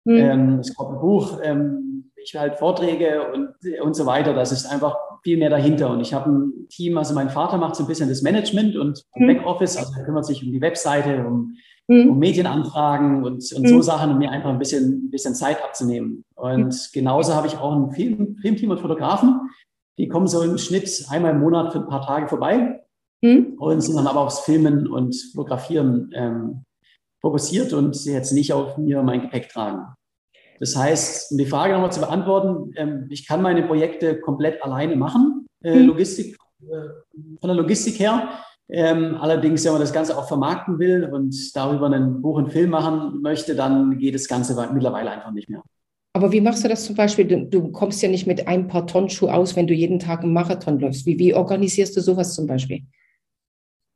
mhm. 0.06 0.16
ähm, 0.16 0.60
es 0.60 0.74
kommt 0.74 0.96
ein 0.96 1.02
Buch, 1.02 1.39
ähm, 1.44 2.12
ich 2.24 2.36
halte 2.36 2.58
Vorträge 2.58 3.32
und, 3.34 3.50
und 3.82 3.96
so 3.96 4.06
weiter. 4.06 4.34
Das 4.34 4.52
ist 4.52 4.66
einfach 4.66 4.96
viel 5.24 5.38
mehr 5.38 5.50
dahinter. 5.50 5.89
Und 5.92 6.02
ich 6.02 6.13
habe 6.13 6.30
ein 6.32 6.68
Team, 6.70 6.98
also 6.98 7.13
mein 7.13 7.30
Vater 7.30 7.58
macht 7.58 7.76
so 7.76 7.84
ein 7.84 7.88
bisschen 7.88 8.10
das 8.10 8.22
Management 8.22 8.76
und 8.76 9.04
mhm. 9.16 9.28
Backoffice, 9.28 9.78
also 9.78 9.94
er 9.98 10.06
kümmert 10.06 10.26
sich 10.26 10.44
um 10.44 10.52
die 10.52 10.62
Webseite, 10.62 11.26
um, 11.26 11.56
mhm. 11.88 12.12
um 12.12 12.20
Medienanfragen 12.20 13.24
und, 13.24 13.54
und 13.54 13.68
so 13.68 13.76
mhm. 13.76 13.82
Sachen, 13.82 14.12
um 14.12 14.18
mir 14.18 14.32
einfach 14.32 14.50
ein 14.50 14.60
bisschen, 14.60 15.06
ein 15.06 15.12
bisschen 15.12 15.36
Zeit 15.36 15.63
abzunehmen. 15.63 16.24
Und 16.36 16.66
mhm. 16.66 16.74
genauso 16.94 17.36
habe 17.36 17.48
ich 17.48 17.58
auch 17.58 17.74
ein 17.74 17.92
Film, 17.92 18.38
Filmteam 18.42 18.72
und 18.72 18.80
Fotografen, 18.80 19.50
die 19.97 20.08
kommen 20.08 20.27
so 20.27 20.41
im 20.41 20.58
Schnitt 20.58 21.06
einmal 21.10 21.32
im 21.32 21.39
Monat 21.39 21.71
für 21.71 21.79
ein 21.79 21.88
paar 21.88 22.06
Tage 22.06 22.27
vorbei 22.27 22.84
mhm. 23.21 23.56
und 23.60 23.82
sind 23.82 23.95
dann 23.95 24.08
aber 24.08 24.21
aufs 24.21 24.41
Filmen 24.41 24.88
und 24.88 25.15
Fotografieren 25.34 26.12
ähm, 26.13 26.65
fokussiert 27.21 27.73
und 27.73 28.03
jetzt 28.06 28.34
nicht 28.34 28.53
auf 28.53 28.77
mir 28.77 29.01
mein 29.01 29.21
Gepäck 29.21 29.49
tragen. 29.49 29.86
Das 30.60 30.75
heißt, 30.75 31.32
um 31.32 31.38
die 31.38 31.45
Frage 31.45 31.73
nochmal 31.73 31.91
zu 31.91 31.99
beantworten, 31.99 32.71
ähm, 32.75 33.08
ich 33.10 33.27
kann 33.27 33.41
meine 33.41 33.63
Projekte 33.63 34.19
komplett 34.19 34.63
alleine 34.63 34.95
machen, 34.95 35.47
äh, 35.63 35.75
mhm. 35.75 35.88
Logistik, 35.88 36.38
äh, 36.62 36.89
von 37.39 37.47
der 37.47 37.56
Logistik 37.56 37.99
her. 37.99 38.29
Ähm, 38.69 39.17
allerdings, 39.19 39.65
wenn 39.65 39.73
man 39.73 39.82
das 39.82 39.93
Ganze 39.93 40.17
auch 40.17 40.27
vermarkten 40.27 40.79
will 40.79 41.03
und 41.12 41.36
darüber 41.56 41.89
ein 41.89 42.21
Buch 42.21 42.38
und 42.38 42.51
Film 42.51 42.69
machen 42.69 43.21
möchte, 43.21 43.56
dann 43.56 43.97
geht 43.97 44.15
das 44.15 44.27
Ganze 44.27 44.56
mittlerweile 44.73 45.12
einfach 45.12 45.32
nicht 45.32 45.49
mehr. 45.49 45.62
Aber 46.15 46.32
wie 46.32 46.41
machst 46.41 46.63
du 46.63 46.67
das 46.67 46.86
zum 46.86 46.95
Beispiel? 46.95 47.26
Du, 47.26 47.45
du 47.45 47.71
kommst 47.71 48.02
ja 48.04 48.10
nicht 48.10 48.28
mit 48.28 48.47
ein 48.47 48.67
paar 48.67 48.86
Tonschuh 48.86 49.30
aus, 49.30 49.56
wenn 49.56 49.65
du 49.65 49.73
jeden 49.73 49.97
Tag 49.97 50.21
einen 50.21 50.34
Marathon 50.34 50.80
läufst. 50.80 51.08
Wie, 51.08 51.17
wie 51.17 51.34
organisierst 51.34 51.97
du 51.97 52.02
sowas 52.02 52.36
zum 52.36 52.45
Beispiel? 52.45 52.84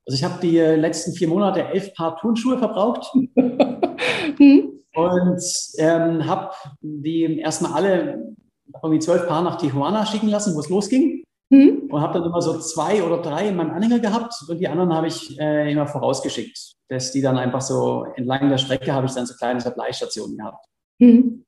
Also 0.07 0.17
ich 0.17 0.23
habe 0.23 0.41
die 0.41 0.57
äh, 0.57 0.75
letzten 0.75 1.13
vier 1.13 1.27
Monate 1.27 1.67
elf 1.67 1.93
Paar 1.93 2.17
Turnschuhe 2.17 2.57
verbraucht 2.57 3.13
hm? 4.37 4.81
und 4.95 5.43
ähm, 5.77 6.25
habe 6.25 6.51
die 6.81 7.39
erstmal 7.39 7.73
alle 7.73 8.35
irgendwie 8.81 8.99
zwölf 8.99 9.27
Paar 9.27 9.43
nach 9.43 9.57
Tijuana 9.57 10.05
schicken 10.05 10.29
lassen, 10.29 10.55
wo 10.55 10.59
es 10.61 10.69
losging. 10.69 11.23
Hm? 11.53 11.89
Und 11.89 12.01
habe 12.01 12.15
dann 12.15 12.27
immer 12.27 12.41
so 12.41 12.57
zwei 12.59 13.03
oder 13.03 13.21
drei 13.21 13.49
in 13.49 13.55
meinem 13.57 13.71
Anhänger 13.71 13.99
gehabt 13.99 14.33
und 14.47 14.59
die 14.59 14.67
anderen 14.67 14.93
habe 14.93 15.07
ich 15.07 15.39
äh, 15.39 15.71
immer 15.71 15.87
vorausgeschickt. 15.87 16.73
Dass 16.89 17.11
die 17.11 17.21
dann 17.21 17.37
einfach 17.37 17.61
so 17.61 18.05
entlang 18.15 18.49
der 18.49 18.57
Strecke 18.57 18.93
habe 18.93 19.07
ich 19.07 19.13
dann 19.13 19.25
so 19.25 19.33
kleine 19.35 19.59
Supply-Stationen 19.59 20.37
gehabt. 20.37 20.65
Hm. 20.99 21.45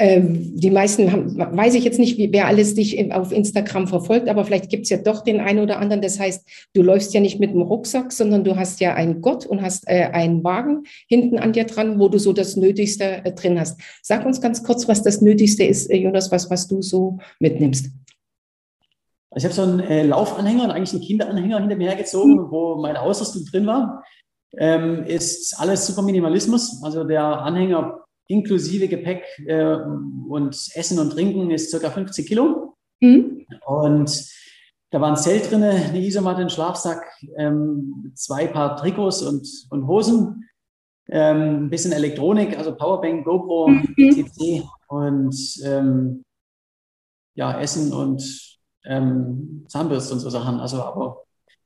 Ähm, 0.00 0.52
die 0.54 0.70
meisten 0.70 1.10
haben, 1.10 1.36
weiß 1.36 1.74
ich 1.74 1.82
jetzt 1.82 1.98
nicht, 1.98 2.16
wer 2.18 2.46
alles 2.46 2.74
dich 2.74 3.12
auf 3.12 3.32
Instagram 3.32 3.88
verfolgt, 3.88 4.28
aber 4.28 4.44
vielleicht 4.44 4.70
gibt 4.70 4.84
es 4.84 4.90
ja 4.90 4.98
doch 4.98 5.24
den 5.24 5.40
einen 5.40 5.58
oder 5.58 5.80
anderen. 5.80 6.00
Das 6.02 6.20
heißt, 6.20 6.48
du 6.72 6.82
läufst 6.82 7.12
ja 7.14 7.20
nicht 7.20 7.40
mit 7.40 7.50
einem 7.50 7.62
Rucksack, 7.62 8.12
sondern 8.12 8.44
du 8.44 8.54
hast 8.54 8.78
ja 8.78 8.94
einen 8.94 9.20
Gott 9.22 9.44
und 9.44 9.60
hast 9.60 9.88
äh, 9.88 10.04
einen 10.12 10.44
Wagen 10.44 10.84
hinten 11.08 11.40
an 11.40 11.52
dir 11.52 11.64
dran, 11.64 11.98
wo 11.98 12.08
du 12.08 12.18
so 12.20 12.32
das 12.32 12.54
Nötigste 12.54 13.24
äh, 13.24 13.32
drin 13.32 13.58
hast. 13.58 13.80
Sag 14.00 14.24
uns 14.24 14.40
ganz 14.40 14.62
kurz, 14.62 14.86
was 14.86 15.02
das 15.02 15.20
Nötigste 15.20 15.64
ist, 15.64 15.90
äh, 15.90 15.96
Jonas, 15.96 16.30
was, 16.30 16.48
was 16.48 16.68
du 16.68 16.80
so 16.80 17.18
mitnimmst. 17.40 17.90
Ich 19.34 19.44
habe 19.44 19.54
so 19.54 19.62
einen 19.62 20.08
Laufanhänger, 20.08 20.72
eigentlich 20.72 20.92
einen 20.92 21.02
Kinderanhänger 21.02 21.60
hinter 21.60 21.76
mir 21.76 21.88
hergezogen, 21.88 22.34
mhm. 22.34 22.50
wo 22.50 22.76
meine 22.76 23.00
Ausrüstung 23.02 23.44
drin 23.46 23.66
war. 23.66 24.04
Ähm, 24.56 25.04
ist 25.04 25.58
alles 25.58 25.86
super 25.86 26.02
Minimalismus. 26.02 26.82
Also 26.82 27.04
der 27.04 27.24
Anhänger 27.24 28.04
inklusive 28.28 28.88
Gepäck 28.88 29.24
äh, 29.46 29.76
und 30.28 30.54
Essen 30.74 30.98
und 30.98 31.10
Trinken 31.10 31.50
ist 31.50 31.70
circa 31.70 31.90
50 31.90 32.26
Kilo. 32.26 32.76
Mhm. 33.00 33.46
Und 33.66 34.28
da 34.90 35.00
war 35.00 35.10
ein 35.10 35.16
Zelt 35.16 35.50
drin, 35.50 35.62
eine 35.62 36.00
Isomatte, 36.00 36.42
ein 36.42 36.50
Schlafsack, 36.50 37.04
ähm, 37.36 38.12
zwei 38.14 38.46
Paar 38.46 38.76
Trikots 38.76 39.22
und, 39.22 39.46
und 39.70 39.86
Hosen, 39.86 40.48
ähm, 41.10 41.64
ein 41.64 41.70
bisschen 41.70 41.92
Elektronik, 41.92 42.56
also 42.56 42.74
Powerbank, 42.74 43.24
GoPro, 43.24 43.68
mhm. 43.68 43.94
PC 43.96 44.64
und 44.88 45.36
ähm, 45.64 46.24
ja, 47.34 47.60
Essen 47.60 47.92
und 47.92 48.58
ähm, 48.84 49.64
Zahnbürste 49.68 50.14
und 50.14 50.20
so 50.20 50.30
Sachen. 50.30 50.58
Also, 50.60 50.82
aber 50.82 51.24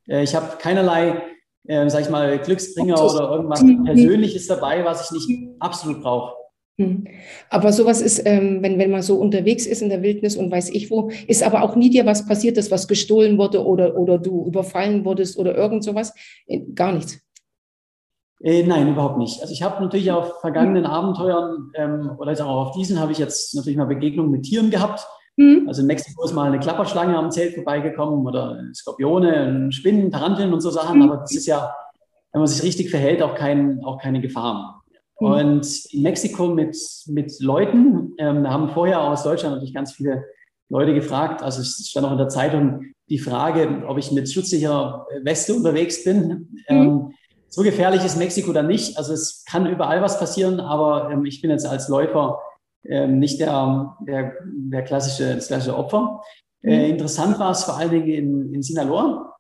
äh, 0.09 0.23
ich 0.23 0.35
habe 0.35 0.59
keinerlei, 0.59 1.23
äh, 1.65 1.89
sag 1.89 2.03
ich 2.03 2.11
mal, 2.11 2.39
Glücksbringer 2.39 3.03
oder 3.03 3.31
irgendwas 3.31 3.63
mhm. 3.63 3.85
Persönliches 3.85 4.47
dabei, 4.49 4.85
was 4.85 5.11
ich 5.11 5.29
nicht 5.29 5.49
absolut 5.61 6.03
brauche. 6.03 6.42
Hm. 6.83 7.05
Aber 7.51 7.73
sowas 7.73 8.01
ist, 8.01 8.23
ähm, 8.25 8.63
wenn, 8.63 8.79
wenn 8.79 8.91
man 8.91 9.03
so 9.03 9.17
unterwegs 9.17 9.67
ist 9.67 9.83
in 9.83 9.89
der 9.89 10.03
Wildnis 10.03 10.37
und 10.37 10.51
weiß 10.51 10.71
ich 10.71 10.91
wo, 10.91 11.11
ist 11.27 11.43
aber 11.43 11.63
auch 11.63 11.77
nie 11.77 11.91
dir 11.91 12.07
was 12.07 12.27
passiert 12.27 12.57
ist, 12.59 12.71
was 12.71 12.89
gestohlen 12.89 13.39
wurde 13.39 13.65
oder, 13.65 13.97
oder 13.97 14.19
du 14.19 14.47
überfallen 14.47 15.05
wurdest 15.05 15.39
oder 15.39 15.55
irgend 15.57 15.85
sowas? 15.85 16.15
Äh, 16.47 16.61
gar 16.75 16.93
nichts. 16.93 17.21
Äh, 18.43 18.65
nein, 18.65 18.89
überhaupt 18.89 19.19
nicht. 19.19 19.41
Also 19.41 19.53
ich 19.53 19.63
habe 19.63 19.83
natürlich 19.83 20.11
auf 20.11 20.41
vergangenen 20.41 20.85
Abenteuern 20.85 21.71
ähm, 21.75 22.11
oder 22.19 22.31
jetzt 22.33 22.43
auch 22.43 22.69
auf 22.69 22.73
diesen 22.73 22.99
habe 22.99 23.13
ich 23.13 23.19
jetzt 23.19 23.55
natürlich 23.55 23.77
mal 23.77 23.87
Begegnungen 23.87 24.33
mit 24.33 24.43
Tieren 24.43 24.71
gehabt. 24.71 25.07
Mhm. 25.37 25.65
Also 25.69 25.83
in 25.83 25.87
Mexiko 25.87 26.25
ist 26.25 26.33
mal 26.33 26.49
eine 26.49 26.59
Klapperschlange 26.59 27.17
am 27.17 27.31
Zelt 27.31 27.55
vorbeigekommen 27.55 28.27
oder 28.27 28.61
Skorpione, 28.75 29.71
Spinnen, 29.71 30.11
Taranteln 30.11 30.53
und 30.53 30.61
so 30.61 30.71
Sachen. 30.71 30.99
Mhm. 30.99 31.05
Aber 31.05 31.17
das 31.19 31.35
ist 31.35 31.47
ja, 31.47 31.73
wenn 32.33 32.41
man 32.41 32.49
sich 32.49 32.63
richtig 32.65 32.91
verhält, 32.91 33.23
auch, 33.23 33.37
kein, 33.37 33.83
auch 33.85 33.99
keine 34.01 34.21
Gefahr. 34.21 34.82
Mhm. 35.23 35.29
Und 35.29 35.85
in 35.93 36.03
Mexiko 36.03 36.49
mit, 36.49 36.77
mit 37.07 37.41
Leuten, 37.41 38.15
ähm, 38.19 38.49
haben 38.49 38.71
vorher 38.71 39.01
aus 39.01 39.23
Deutschland 39.23 39.55
natürlich 39.55 39.75
ganz 39.75 39.93
viele 39.93 40.25
Leute 40.69 40.95
gefragt, 40.95 41.43
also 41.43 41.61
es 41.61 41.87
stand 41.89 42.07
auch 42.07 42.13
in 42.13 42.19
der 42.19 42.29
Zeitung 42.29 42.87
die 43.09 43.19
Frage, 43.19 43.85
ob 43.87 43.99
ich 43.99 44.11
mit 44.11 44.31
schutzsicherer 44.31 45.07
Weste 45.23 45.55
unterwegs 45.55 46.03
bin. 46.03 46.49
Mhm. 46.69 46.77
Ähm, 46.77 47.15
so 47.49 47.63
gefährlich 47.63 48.05
ist 48.05 48.17
Mexiko 48.17 48.53
dann 48.53 48.67
nicht. 48.67 48.97
Also 48.97 49.13
es 49.13 49.45
kann 49.45 49.67
überall 49.67 50.01
was 50.01 50.19
passieren, 50.19 50.59
aber 50.59 51.11
ähm, 51.11 51.27
ich 51.27 51.41
bin 51.41 51.51
jetzt 51.51 51.67
als 51.67 51.89
Läufer 51.89 52.41
ähm, 52.85 53.19
nicht 53.19 53.39
der, 53.39 53.97
der, 54.01 54.33
der 54.43 54.83
klassische, 54.83 55.35
das 55.35 55.49
klassische 55.49 55.77
Opfer. 55.77 56.23
Äh, 56.63 56.87
mhm. 56.87 56.91
interessant 56.93 57.39
war 57.39 57.51
es 57.51 57.65
vor 57.65 57.77
allen 57.77 57.91
Dingen 57.91 58.09
in, 58.09 58.55
in 58.55 58.63
Sinaloa. 58.63 59.32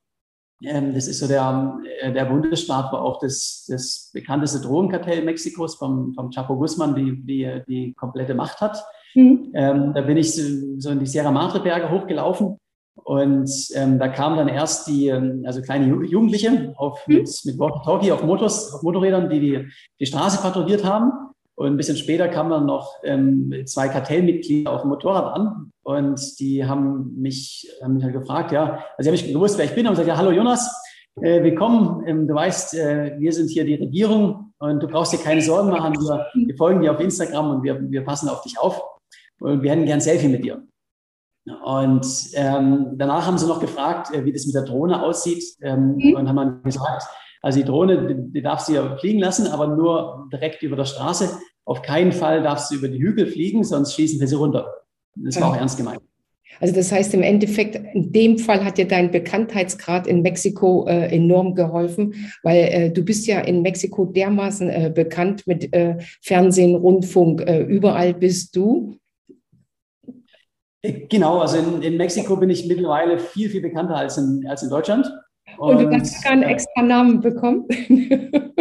Ähm, 0.64 0.94
das 0.94 1.08
ist 1.08 1.18
so 1.18 1.26
der, 1.26 1.78
äh, 2.00 2.12
der 2.12 2.24
Bundesstaat, 2.26 2.92
wo 2.92 2.96
auch 2.96 3.18
das, 3.18 3.66
das 3.68 4.10
bekannteste 4.12 4.60
Drogenkartell 4.60 5.24
Mexikos 5.24 5.76
vom, 5.76 6.12
vom 6.14 6.30
Chapo 6.30 6.56
Guzman 6.56 6.94
die, 6.94 7.20
die, 7.24 7.62
die 7.68 7.94
komplette 7.94 8.34
Macht 8.34 8.60
hat. 8.60 8.82
Mhm. 9.14 9.52
Ähm, 9.54 9.92
da 9.94 10.00
bin 10.02 10.16
ich 10.16 10.34
so 10.34 10.90
in 10.90 11.00
die 11.00 11.06
Sierra 11.06 11.30
Madre 11.30 11.60
Berge 11.60 11.90
hochgelaufen 11.90 12.58
und 12.94 13.50
ähm, 13.74 13.98
da 13.98 14.08
kamen 14.08 14.36
dann 14.36 14.48
erst 14.48 14.86
die, 14.88 15.08
ähm, 15.08 15.42
also 15.46 15.62
kleine 15.62 15.86
Jugendliche 16.04 16.74
auf, 16.76 17.06
mhm. 17.06 17.16
mit, 17.16 17.42
mit 17.44 17.58
Walkie-Talkie 17.58 18.12
auf, 18.12 18.22
Motors, 18.22 18.72
auf 18.74 18.82
Motorrädern, 18.82 19.28
die, 19.28 19.40
die 19.40 19.68
die 19.98 20.06
Straße 20.06 20.40
patrouilliert 20.40 20.84
haben. 20.84 21.10
Und 21.54 21.66
ein 21.66 21.76
bisschen 21.76 21.96
später 21.96 22.28
kamen 22.28 22.50
dann 22.50 22.66
noch 22.66 22.94
ähm, 23.04 23.52
zwei 23.66 23.88
Kartellmitglieder 23.88 24.72
auf 24.72 24.82
dem 24.82 24.90
Motorrad 24.90 25.34
an 25.34 25.70
und 25.84 26.40
die 26.40 26.64
haben 26.64 27.14
mich, 27.20 27.70
haben 27.82 27.94
mich 27.94 28.04
halt 28.04 28.14
gefragt, 28.14 28.52
ja, 28.52 28.84
also 28.96 29.02
sie 29.02 29.08
haben 29.08 29.12
nicht 29.12 29.32
gewusst, 29.32 29.58
wer 29.58 29.66
ich 29.66 29.74
bin, 29.74 29.86
und 29.86 29.92
gesagt, 29.92 30.08
ja, 30.08 30.16
hallo 30.16 30.30
Jonas, 30.30 30.74
äh, 31.20 31.42
willkommen, 31.42 32.04
ähm, 32.06 32.26
du 32.26 32.34
weißt, 32.34 32.74
äh, 32.74 33.16
wir 33.18 33.32
sind 33.32 33.50
hier 33.50 33.64
die 33.64 33.74
Regierung 33.74 34.54
und 34.58 34.82
du 34.82 34.88
brauchst 34.88 35.12
dir 35.12 35.18
keine 35.18 35.42
Sorgen 35.42 35.68
machen, 35.68 35.94
wir, 35.94 36.26
wir 36.34 36.56
folgen 36.56 36.80
dir 36.80 36.92
auf 36.92 37.00
Instagram 37.00 37.50
und 37.50 37.62
wir, 37.62 37.78
wir 37.90 38.02
passen 38.02 38.30
auf 38.30 38.42
dich 38.42 38.58
auf 38.58 38.82
und 39.40 39.62
wir 39.62 39.72
hätten 39.72 39.84
gern 39.84 40.00
Selfie 40.00 40.28
mit 40.28 40.44
dir. 40.44 40.62
Und 41.64 42.06
ähm, 42.34 42.92
danach 42.94 43.26
haben 43.26 43.36
sie 43.36 43.48
noch 43.48 43.60
gefragt, 43.60 44.14
äh, 44.14 44.24
wie 44.24 44.32
das 44.32 44.46
mit 44.46 44.54
der 44.54 44.62
Drohne 44.62 45.02
aussieht 45.02 45.44
ähm, 45.60 45.96
mhm. 45.96 46.14
und 46.14 46.28
haben 46.28 46.36
dann 46.36 46.62
gesagt, 46.62 47.02
also 47.42 47.58
die 47.58 47.64
Drohne, 47.64 48.06
die, 48.06 48.32
die 48.32 48.42
darfst 48.42 48.68
du 48.68 48.74
ja 48.74 48.96
fliegen 48.96 49.18
lassen, 49.18 49.48
aber 49.48 49.66
nur 49.66 50.28
direkt 50.32 50.62
über 50.62 50.76
der 50.76 50.84
Straße. 50.84 51.28
Auf 51.64 51.82
keinen 51.82 52.12
Fall 52.12 52.42
darfst 52.42 52.70
du 52.70 52.76
über 52.76 52.88
die 52.88 53.02
Hügel 53.02 53.26
fliegen, 53.26 53.64
sonst 53.64 53.94
schießen 53.94 54.20
wir 54.20 54.28
sie 54.28 54.36
runter. 54.36 54.72
Das 55.16 55.40
war 55.40 55.50
auch 55.50 55.56
ernst 55.56 55.76
gemeint. 55.76 56.00
Also 56.60 56.74
das 56.74 56.92
heißt 56.92 57.14
im 57.14 57.22
Endeffekt, 57.22 57.76
in 57.94 58.12
dem 58.12 58.38
Fall 58.38 58.64
hat 58.64 58.78
dir 58.78 58.86
dein 58.86 59.10
Bekanntheitsgrad 59.10 60.06
in 60.06 60.22
Mexiko 60.22 60.86
äh, 60.86 61.14
enorm 61.14 61.54
geholfen, 61.54 62.14
weil 62.42 62.58
äh, 62.70 62.90
du 62.90 63.02
bist 63.04 63.26
ja 63.26 63.40
in 63.40 63.62
Mexiko 63.62 64.04
dermaßen 64.04 64.68
äh, 64.68 64.92
bekannt 64.94 65.46
mit 65.46 65.72
äh, 65.74 65.96
Fernsehen, 66.20 66.76
Rundfunk, 66.76 67.40
äh, 67.40 67.62
überall 67.62 68.14
bist 68.14 68.54
du. 68.54 68.96
Äh, 70.82 71.06
genau, 71.08 71.38
also 71.38 71.56
in, 71.56 71.82
in, 71.82 71.96
Mexiko 71.96 72.36
bin 72.36 72.50
ich 72.50 72.66
mittlerweile 72.66 73.18
viel, 73.18 73.48
viel 73.48 73.62
bekannter 73.62 73.96
als 73.96 74.18
in, 74.18 74.46
als 74.46 74.62
in 74.62 74.70
Deutschland. 74.70 75.10
Und, 75.58 75.76
und 75.76 75.90
du 75.90 76.00
hast 76.00 76.16
sogar 76.16 76.32
einen 76.32 76.42
extra 76.42 76.82
Namen 76.82 77.20
bekommen. 77.20 77.66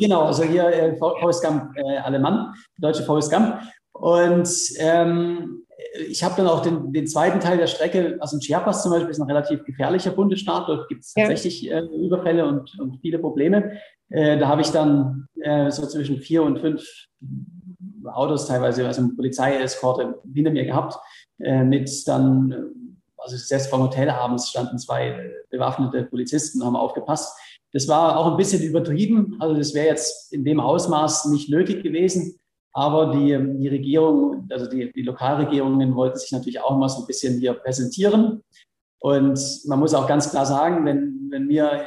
genau, 0.00 0.22
also 0.22 0.44
hier 0.44 0.66
äh, 0.66 0.96
Forrest 0.96 1.44
Gump 1.44 1.76
äh, 1.76 1.98
Alemann, 1.98 2.54
deutsche 2.78 3.02
Forrest 3.02 3.30
Gump. 3.30 3.58
Und 3.92 4.48
ähm, 4.78 5.62
ich 6.08 6.22
habe 6.22 6.34
dann 6.36 6.46
auch 6.46 6.60
den, 6.62 6.92
den, 6.92 7.06
zweiten 7.06 7.40
Teil 7.40 7.58
der 7.58 7.66
Strecke, 7.66 8.16
also 8.20 8.36
in 8.36 8.40
Chiapas 8.40 8.82
zum 8.82 8.92
Beispiel, 8.92 9.10
ist 9.10 9.20
ein 9.20 9.26
relativ 9.26 9.64
gefährlicher 9.64 10.12
Bundesstaat. 10.12 10.68
Dort 10.68 10.88
gibt 10.88 11.02
es 11.02 11.12
tatsächlich 11.12 11.62
ja. 11.62 11.78
äh, 11.78 11.84
Überfälle 11.84 12.46
und, 12.46 12.78
und, 12.78 12.98
viele 13.00 13.18
Probleme. 13.18 13.72
Äh, 14.08 14.38
da 14.38 14.48
habe 14.48 14.62
ich 14.62 14.70
dann 14.70 15.26
äh, 15.40 15.70
so 15.70 15.86
zwischen 15.86 16.18
vier 16.18 16.42
und 16.42 16.58
fünf 16.58 16.82
Autos 18.04 18.46
teilweise, 18.46 18.86
also 18.86 19.08
Polizeieskorte 19.14 20.20
hinter 20.32 20.50
mir 20.50 20.64
gehabt, 20.64 20.96
äh, 21.38 21.64
mit 21.64 21.90
dann, 22.06 22.70
also 23.22 23.36
selbst 23.36 23.68
vom 23.68 23.82
Hotel 23.82 24.10
abends 24.10 24.48
standen 24.48 24.78
zwei 24.78 25.30
bewaffnete 25.50 26.04
Polizisten, 26.04 26.64
haben 26.64 26.76
aufgepasst. 26.76 27.36
Das 27.72 27.86
war 27.86 28.18
auch 28.18 28.30
ein 28.30 28.36
bisschen 28.36 28.62
übertrieben. 28.62 29.36
Also 29.38 29.54
das 29.54 29.74
wäre 29.74 29.86
jetzt 29.86 30.32
in 30.32 30.44
dem 30.44 30.60
Ausmaß 30.60 31.26
nicht 31.26 31.50
nötig 31.50 31.82
gewesen. 31.82 32.38
Aber 32.72 33.12
die, 33.12 33.36
die 33.58 33.68
Regierung, 33.68 34.46
also 34.50 34.68
die, 34.68 34.92
die 34.92 35.02
Lokalregierungen 35.02 35.94
wollten 35.94 36.18
sich 36.18 36.30
natürlich 36.32 36.60
auch 36.60 36.76
mal 36.76 36.88
so 36.88 37.00
ein 37.00 37.06
bisschen 37.06 37.38
hier 37.38 37.54
präsentieren. 37.54 38.42
Und 39.00 39.40
man 39.66 39.78
muss 39.78 39.94
auch 39.94 40.06
ganz 40.06 40.30
klar 40.30 40.46
sagen, 40.46 40.84
wenn, 40.84 41.28
wenn 41.30 41.46
mir 41.46 41.86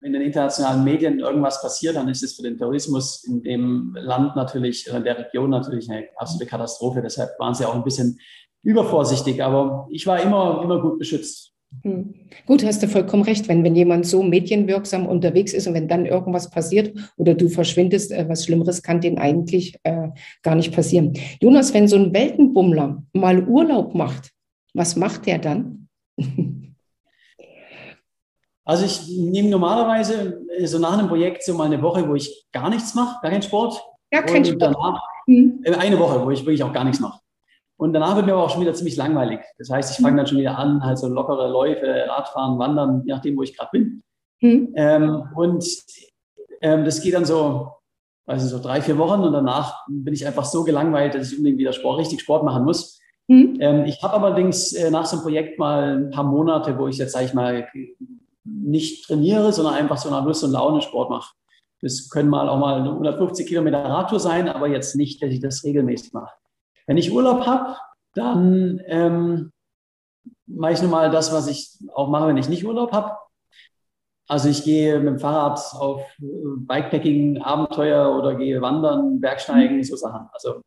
in 0.00 0.12
den 0.12 0.22
internationalen 0.22 0.84
Medien 0.84 1.18
irgendwas 1.18 1.60
passiert, 1.60 1.96
dann 1.96 2.08
ist 2.08 2.22
es 2.22 2.34
für 2.34 2.42
den 2.42 2.56
Tourismus 2.56 3.24
in 3.24 3.42
dem 3.42 3.96
Land 3.98 4.36
natürlich, 4.36 4.86
in 4.86 5.04
der 5.04 5.18
Region 5.18 5.50
natürlich 5.50 5.90
eine 5.90 6.08
absolute 6.16 6.46
Katastrophe. 6.46 7.02
Deshalb 7.02 7.38
waren 7.38 7.54
sie 7.54 7.66
auch 7.66 7.74
ein 7.74 7.84
bisschen 7.84 8.18
übervorsichtig. 8.62 9.42
Aber 9.42 9.86
ich 9.90 10.06
war 10.06 10.20
immer, 10.20 10.60
immer 10.62 10.80
gut 10.80 10.98
beschützt. 10.98 11.52
Hm. 11.82 12.14
Gut, 12.46 12.64
hast 12.64 12.82
du 12.82 12.88
vollkommen 12.88 13.22
recht. 13.22 13.46
Wenn, 13.48 13.62
wenn 13.62 13.76
jemand 13.76 14.06
so 14.06 14.22
medienwirksam 14.22 15.06
unterwegs 15.06 15.52
ist 15.52 15.66
und 15.66 15.74
wenn 15.74 15.88
dann 15.88 16.06
irgendwas 16.06 16.50
passiert 16.50 16.96
oder 17.16 17.34
du 17.34 17.48
verschwindest, 17.48 18.10
äh, 18.10 18.26
was 18.28 18.44
Schlimmeres 18.44 18.82
kann 18.82 19.00
den 19.00 19.18
eigentlich 19.18 19.78
äh, 19.82 20.08
gar 20.42 20.54
nicht 20.54 20.74
passieren. 20.74 21.12
Jonas, 21.40 21.74
wenn 21.74 21.88
so 21.88 21.96
ein 21.96 22.14
Weltenbummler 22.14 23.02
mal 23.12 23.46
Urlaub 23.46 23.94
macht, 23.94 24.32
was 24.74 24.96
macht 24.96 25.26
der 25.26 25.38
dann? 25.38 25.88
Also 28.64 28.84
ich 28.84 29.08
nehme 29.08 29.48
normalerweise 29.48 30.42
so 30.64 30.78
nach 30.78 30.98
einem 30.98 31.08
Projekt 31.08 31.42
so 31.42 31.54
mal 31.54 31.64
eine 31.64 31.80
Woche, 31.80 32.06
wo 32.06 32.14
ich 32.14 32.44
gar 32.52 32.68
nichts 32.68 32.94
mache, 32.94 33.18
gar 33.22 33.30
keinen 33.30 33.40
Sport. 33.40 33.82
Gar 34.10 34.24
keinen 34.24 34.44
Sport. 34.44 34.60
Danach, 34.60 35.00
hm. 35.24 35.64
Eine 35.78 35.98
Woche, 35.98 36.22
wo 36.22 36.30
ich 36.30 36.40
wirklich 36.40 36.62
auch 36.62 36.72
gar 36.74 36.84
nichts 36.84 37.00
mache. 37.00 37.18
Und 37.78 37.92
danach 37.92 38.16
wird 38.16 38.26
mir 38.26 38.32
aber 38.32 38.42
auch 38.42 38.50
schon 38.50 38.60
wieder 38.60 38.74
ziemlich 38.74 38.96
langweilig. 38.96 39.40
Das 39.56 39.70
heißt, 39.70 39.96
ich 39.96 40.02
fange 40.02 40.16
dann 40.16 40.26
schon 40.26 40.38
wieder 40.38 40.58
an, 40.58 40.84
halt 40.84 40.98
so 40.98 41.06
lockere 41.06 41.48
Läufe, 41.48 42.06
Radfahren, 42.08 42.58
Wandern, 42.58 43.02
je 43.06 43.14
nachdem, 43.14 43.36
wo 43.36 43.42
ich 43.42 43.56
gerade 43.56 43.70
bin. 43.72 44.02
Mhm. 44.40 44.72
Ähm, 44.74 45.22
und 45.36 45.64
ähm, 46.60 46.84
das 46.84 47.00
geht 47.00 47.14
dann 47.14 47.24
so, 47.24 47.70
also 48.26 48.48
so 48.48 48.60
drei, 48.60 48.82
vier 48.82 48.98
Wochen 48.98 49.20
und 49.20 49.32
danach 49.32 49.86
bin 49.88 50.12
ich 50.12 50.26
einfach 50.26 50.44
so 50.44 50.64
gelangweilt, 50.64 51.14
dass 51.14 51.30
ich 51.30 51.38
unbedingt 51.38 51.60
wieder 51.60 51.72
Sport, 51.72 52.00
richtig 52.00 52.20
Sport 52.20 52.42
machen 52.42 52.64
muss. 52.64 52.98
Mhm. 53.28 53.58
Ähm, 53.60 53.84
ich 53.84 54.02
habe 54.02 54.26
allerdings 54.26 54.72
äh, 54.72 54.90
nach 54.90 55.06
so 55.06 55.16
einem 55.16 55.22
Projekt 55.22 55.58
mal 55.60 55.98
ein 55.98 56.10
paar 56.10 56.24
Monate, 56.24 56.76
wo 56.78 56.88
ich 56.88 56.98
jetzt, 56.98 57.12
sage 57.12 57.26
ich 57.26 57.34
mal, 57.34 57.68
nicht 58.44 59.06
trainiere, 59.06 59.52
sondern 59.52 59.74
einfach 59.74 59.98
so 59.98 60.10
nach 60.10 60.24
Lust 60.24 60.42
und 60.42 60.50
Laune 60.50 60.82
Sport 60.82 61.10
mache. 61.10 61.32
Das 61.80 62.08
können 62.10 62.28
mal 62.28 62.48
auch 62.48 62.58
mal 62.58 62.82
150 62.82 63.46
Kilometer 63.46 63.84
Radtour 63.84 64.18
sein, 64.18 64.48
aber 64.48 64.66
jetzt 64.66 64.96
nicht, 64.96 65.22
dass 65.22 65.30
ich 65.30 65.38
das 65.38 65.62
regelmäßig 65.62 66.12
mache. 66.12 66.32
Wenn 66.88 66.96
ich 66.96 67.12
Urlaub 67.12 67.46
habe, 67.46 67.76
dann 68.14 68.80
ähm, 68.86 69.52
mache 70.46 70.72
ich 70.72 70.82
nun 70.82 70.90
mal 70.90 71.10
das, 71.10 71.32
was 71.32 71.46
ich 71.46 71.78
auch 71.94 72.08
mache, 72.08 72.28
wenn 72.28 72.38
ich 72.38 72.48
nicht 72.48 72.64
Urlaub 72.64 72.92
habe. 72.92 73.16
Also 74.26 74.48
ich 74.48 74.64
gehe 74.64 74.98
mit 74.98 75.08
dem 75.08 75.18
Fahrrad 75.18 75.60
auf 75.74 76.00
äh, 76.18 76.24
Bikepacking, 76.56 77.42
Abenteuer 77.42 78.16
oder 78.16 78.34
gehe 78.36 78.60
wandern, 78.62 79.20
Bergsteigen, 79.20 79.84
so 79.84 79.96
Sachen. 79.96 80.28
Also 80.32 80.62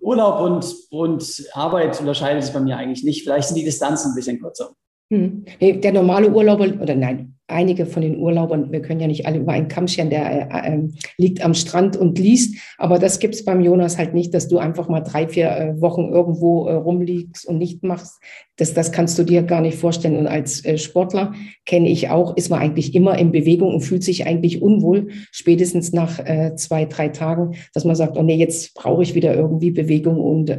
Urlaub 0.00 0.40
und, 0.40 0.74
und 0.90 1.44
Arbeit 1.52 2.00
unterscheidet 2.00 2.42
sich 2.42 2.52
bei 2.52 2.60
mir 2.60 2.76
eigentlich 2.76 3.04
nicht. 3.04 3.22
Vielleicht 3.22 3.48
sind 3.48 3.56
die 3.56 3.64
Distanzen 3.64 4.10
ein 4.10 4.14
bisschen 4.16 4.40
kürzer. 4.40 4.72
Hm. 5.12 5.44
Der 5.60 5.92
normale 5.92 6.28
Urlauber, 6.28 6.64
oder 6.64 6.94
nein, 6.96 7.38
einige 7.50 7.86
von 7.86 8.02
den 8.02 8.18
Urlaubern, 8.18 8.72
wir 8.72 8.82
können 8.82 9.00
ja 9.00 9.06
nicht 9.06 9.26
alle 9.26 9.38
über 9.38 9.52
einen 9.52 9.68
Kamm 9.68 9.88
scheren, 9.88 10.10
der 10.10 10.50
äh, 10.50 10.74
äh, 10.74 10.88
liegt 11.18 11.44
am 11.44 11.54
Strand 11.54 11.96
und 11.96 12.18
liest, 12.18 12.56
aber 12.78 12.98
das 12.98 13.18
gibt 13.18 13.34
es 13.34 13.44
beim 13.44 13.60
Jonas 13.60 13.98
halt 13.98 14.14
nicht, 14.14 14.32
dass 14.34 14.48
du 14.48 14.58
einfach 14.58 14.88
mal 14.88 15.00
drei, 15.00 15.28
vier 15.28 15.50
äh, 15.50 15.80
Wochen 15.80 16.08
irgendwo 16.10 16.66
äh, 16.66 16.74
rumliegst 16.74 17.46
und 17.46 17.58
nicht 17.58 17.82
machst. 17.82 18.20
Das, 18.56 18.74
das 18.74 18.92
kannst 18.92 19.18
du 19.18 19.22
dir 19.22 19.42
gar 19.42 19.60
nicht 19.60 19.78
vorstellen. 19.78 20.16
Und 20.16 20.26
als 20.26 20.64
äh, 20.64 20.78
Sportler 20.78 21.34
kenne 21.64 21.88
ich 21.88 22.10
auch, 22.10 22.36
ist 22.36 22.50
man 22.50 22.60
eigentlich 22.60 22.94
immer 22.94 23.18
in 23.18 23.32
Bewegung 23.32 23.74
und 23.74 23.80
fühlt 23.80 24.04
sich 24.04 24.26
eigentlich 24.26 24.62
unwohl, 24.62 25.08
spätestens 25.30 25.92
nach 25.92 26.18
äh, 26.18 26.54
zwei, 26.56 26.84
drei 26.84 27.08
Tagen, 27.08 27.56
dass 27.74 27.84
man 27.84 27.96
sagt, 27.96 28.16
oh 28.16 28.22
nee, 28.22 28.36
jetzt 28.36 28.74
brauche 28.74 29.02
ich 29.02 29.14
wieder 29.14 29.34
irgendwie 29.34 29.70
Bewegung 29.70 30.20
und 30.20 30.50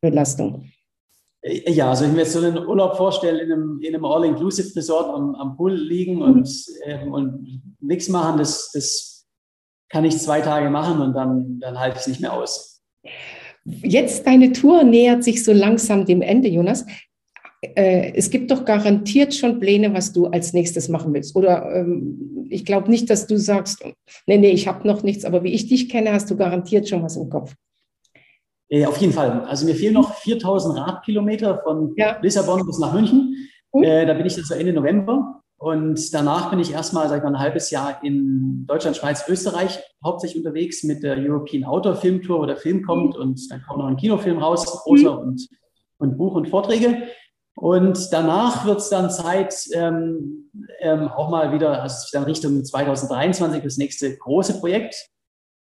Belastung. 0.00 0.64
Ja, 1.46 1.90
also 1.90 2.06
ich 2.06 2.12
mir 2.12 2.20
jetzt 2.20 2.32
so 2.32 2.38
einen 2.38 2.66
Urlaub 2.66 2.96
vorstelle, 2.96 3.42
in 3.42 3.52
einem, 3.52 3.80
in 3.82 3.94
einem 3.94 4.04
All-Inclusive-Resort 4.06 5.14
am, 5.14 5.34
am, 5.34 5.56
Pool 5.56 5.74
liegen 5.74 6.22
und, 6.22 6.48
äh, 6.84 7.06
und 7.06 7.62
nichts 7.80 8.08
machen, 8.08 8.38
das, 8.38 8.70
das 8.72 9.26
kann 9.90 10.06
ich 10.06 10.16
zwei 10.18 10.40
Tage 10.40 10.70
machen 10.70 11.02
und 11.02 11.12
dann, 11.12 11.60
dann 11.60 11.78
halte 11.78 11.96
ich 11.96 12.00
es 12.00 12.06
nicht 12.08 12.20
mehr 12.22 12.32
aus. 12.32 12.82
Jetzt 13.64 14.26
deine 14.26 14.52
Tour 14.52 14.84
nähert 14.84 15.22
sich 15.22 15.44
so 15.44 15.52
langsam 15.52 16.06
dem 16.06 16.22
Ende, 16.22 16.48
Jonas. 16.48 16.86
Äh, 17.60 18.12
es 18.14 18.30
gibt 18.30 18.50
doch 18.50 18.64
garantiert 18.64 19.34
schon 19.34 19.60
Pläne, 19.60 19.92
was 19.92 20.12
du 20.12 20.26
als 20.26 20.54
nächstes 20.54 20.88
machen 20.88 21.12
willst. 21.12 21.36
Oder 21.36 21.74
ähm, 21.74 22.46
ich 22.48 22.64
glaube 22.64 22.90
nicht, 22.90 23.10
dass 23.10 23.26
du 23.26 23.38
sagst, 23.38 23.84
nee, 24.26 24.38
nee, 24.38 24.50
ich 24.50 24.66
habe 24.66 24.86
noch 24.88 25.02
nichts, 25.02 25.26
aber 25.26 25.42
wie 25.44 25.52
ich 25.52 25.68
dich 25.68 25.90
kenne, 25.90 26.12
hast 26.12 26.30
du 26.30 26.36
garantiert 26.36 26.88
schon 26.88 27.02
was 27.02 27.16
im 27.16 27.28
Kopf. 27.28 27.54
Äh, 28.74 28.86
auf 28.86 28.96
jeden 28.96 29.12
Fall. 29.12 29.44
Also 29.44 29.66
mir 29.66 29.76
fehlen 29.76 29.94
noch 29.94 30.14
4000 30.14 30.76
Radkilometer 30.76 31.60
von 31.62 31.94
ja. 31.96 32.18
Lissabon 32.20 32.66
bis 32.66 32.78
nach 32.80 32.92
München. 32.92 33.48
Äh, 33.72 34.04
da 34.04 34.14
bin 34.14 34.26
ich 34.26 34.36
also 34.36 34.54
Ende 34.54 34.72
November. 34.72 35.42
Und 35.58 36.12
danach 36.12 36.50
bin 36.50 36.58
ich 36.58 36.72
erstmal, 36.72 37.08
sag 37.08 37.18
ich 37.18 37.22
mal, 37.22 37.30
ein 37.30 37.38
halbes 37.38 37.70
Jahr 37.70 38.02
in 38.02 38.66
Deutschland, 38.66 38.96
Schweiz, 38.96 39.28
Österreich 39.28 39.78
hauptsächlich 40.04 40.44
unterwegs 40.44 40.82
mit 40.82 41.04
der 41.04 41.16
European 41.16 41.62
Outdoor 41.64 41.94
Film 41.94 42.20
Tour, 42.20 42.40
wo 42.40 42.46
der 42.46 42.56
Film 42.56 42.82
kommt 42.82 43.16
und 43.16 43.40
dann 43.48 43.62
kommt 43.62 43.78
noch 43.78 43.86
ein 43.86 43.96
Kinofilm 43.96 44.38
raus, 44.38 44.64
großer 44.82 45.12
mhm. 45.12 45.28
und, 45.28 45.48
und 45.98 46.18
Buch 46.18 46.34
und 46.34 46.48
Vorträge. 46.48 47.04
Und 47.56 48.12
danach 48.12 48.66
wird 48.66 48.78
es 48.78 48.88
dann 48.88 49.08
Zeit, 49.08 49.54
ähm, 49.72 50.50
ähm, 50.80 51.06
auch 51.08 51.30
mal 51.30 51.52
wieder, 51.52 51.80
also 51.80 52.08
dann 52.12 52.24
Richtung 52.24 52.64
2023, 52.64 53.62
das 53.62 53.76
nächste 53.76 54.16
große 54.16 54.58
Projekt. 54.58 54.96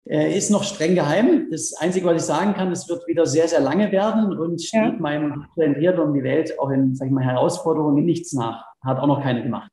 Äh, 0.05 0.37
ist 0.37 0.49
noch 0.49 0.63
streng 0.63 0.95
geheim. 0.95 1.47
Das 1.51 1.73
Einzige, 1.73 2.05
was 2.05 2.21
ich 2.21 2.27
sagen 2.27 2.53
kann, 2.53 2.71
es 2.71 2.87
wird 2.89 3.07
wieder 3.07 3.25
sehr, 3.25 3.47
sehr 3.47 3.61
lange 3.61 3.91
werden 3.91 4.37
und 4.37 4.61
steht 4.61 4.79
ja. 4.79 4.95
meinem 4.99 5.45
Triathlon 5.55 6.09
um 6.09 6.13
die 6.13 6.23
Welt 6.23 6.57
auch 6.59 6.69
in, 6.69 6.95
sag 6.95 7.07
ich 7.07 7.11
mal, 7.11 7.23
Herausforderungen 7.23 8.05
nichts 8.05 8.33
nach. 8.33 8.65
Hat 8.83 8.99
auch 8.99 9.07
noch 9.07 9.21
keine 9.21 9.43
gemacht. 9.43 9.71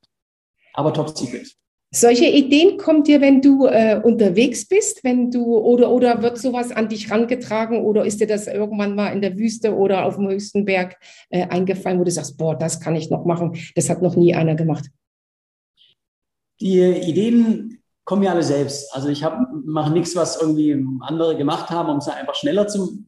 Aber 0.73 0.93
top 0.93 1.17
secret. 1.17 1.57
Solche 1.89 2.25
Ideen 2.25 2.77
kommen 2.77 3.03
dir, 3.03 3.21
wenn 3.21 3.41
du 3.41 3.65
äh, 3.65 3.99
unterwegs 4.03 4.67
bist, 4.67 5.05
wenn 5.05 5.31
du 5.31 5.57
oder 5.57 5.89
oder 5.89 6.21
wird 6.21 6.37
sowas 6.37 6.71
an 6.71 6.89
dich 6.89 7.09
rangetragen 7.09 7.81
oder 7.81 8.05
ist 8.05 8.19
dir 8.19 8.27
das 8.27 8.47
irgendwann 8.47 8.93
mal 8.93 9.13
in 9.13 9.21
der 9.21 9.37
Wüste 9.37 9.73
oder 9.73 10.05
auf 10.05 10.17
dem 10.17 10.27
höchsten 10.27 10.65
Berg 10.65 10.97
äh, 11.29 11.47
eingefallen, 11.47 11.97
wo 11.97 12.03
du 12.03 12.11
sagst, 12.11 12.37
boah, 12.37 12.57
das 12.57 12.81
kann 12.81 12.97
ich 12.97 13.09
noch 13.09 13.23
machen, 13.23 13.57
das 13.75 13.89
hat 13.89 14.01
noch 14.01 14.17
nie 14.17 14.35
einer 14.35 14.55
gemacht? 14.55 14.85
Die 16.59 16.81
Ideen 16.81 17.76
kommen 18.07 18.23
ja 18.23 18.31
alle 18.31 18.41
selbst. 18.41 18.95
Also 18.95 19.09
ich 19.09 19.23
mache 19.65 19.91
nichts, 19.91 20.15
was 20.15 20.41
irgendwie 20.41 20.83
andere 21.01 21.35
gemacht 21.35 21.69
haben, 21.69 21.89
um 21.89 21.97
es 21.97 22.07
einfach 22.07 22.35
schneller 22.35 22.65
zu, 22.65 23.05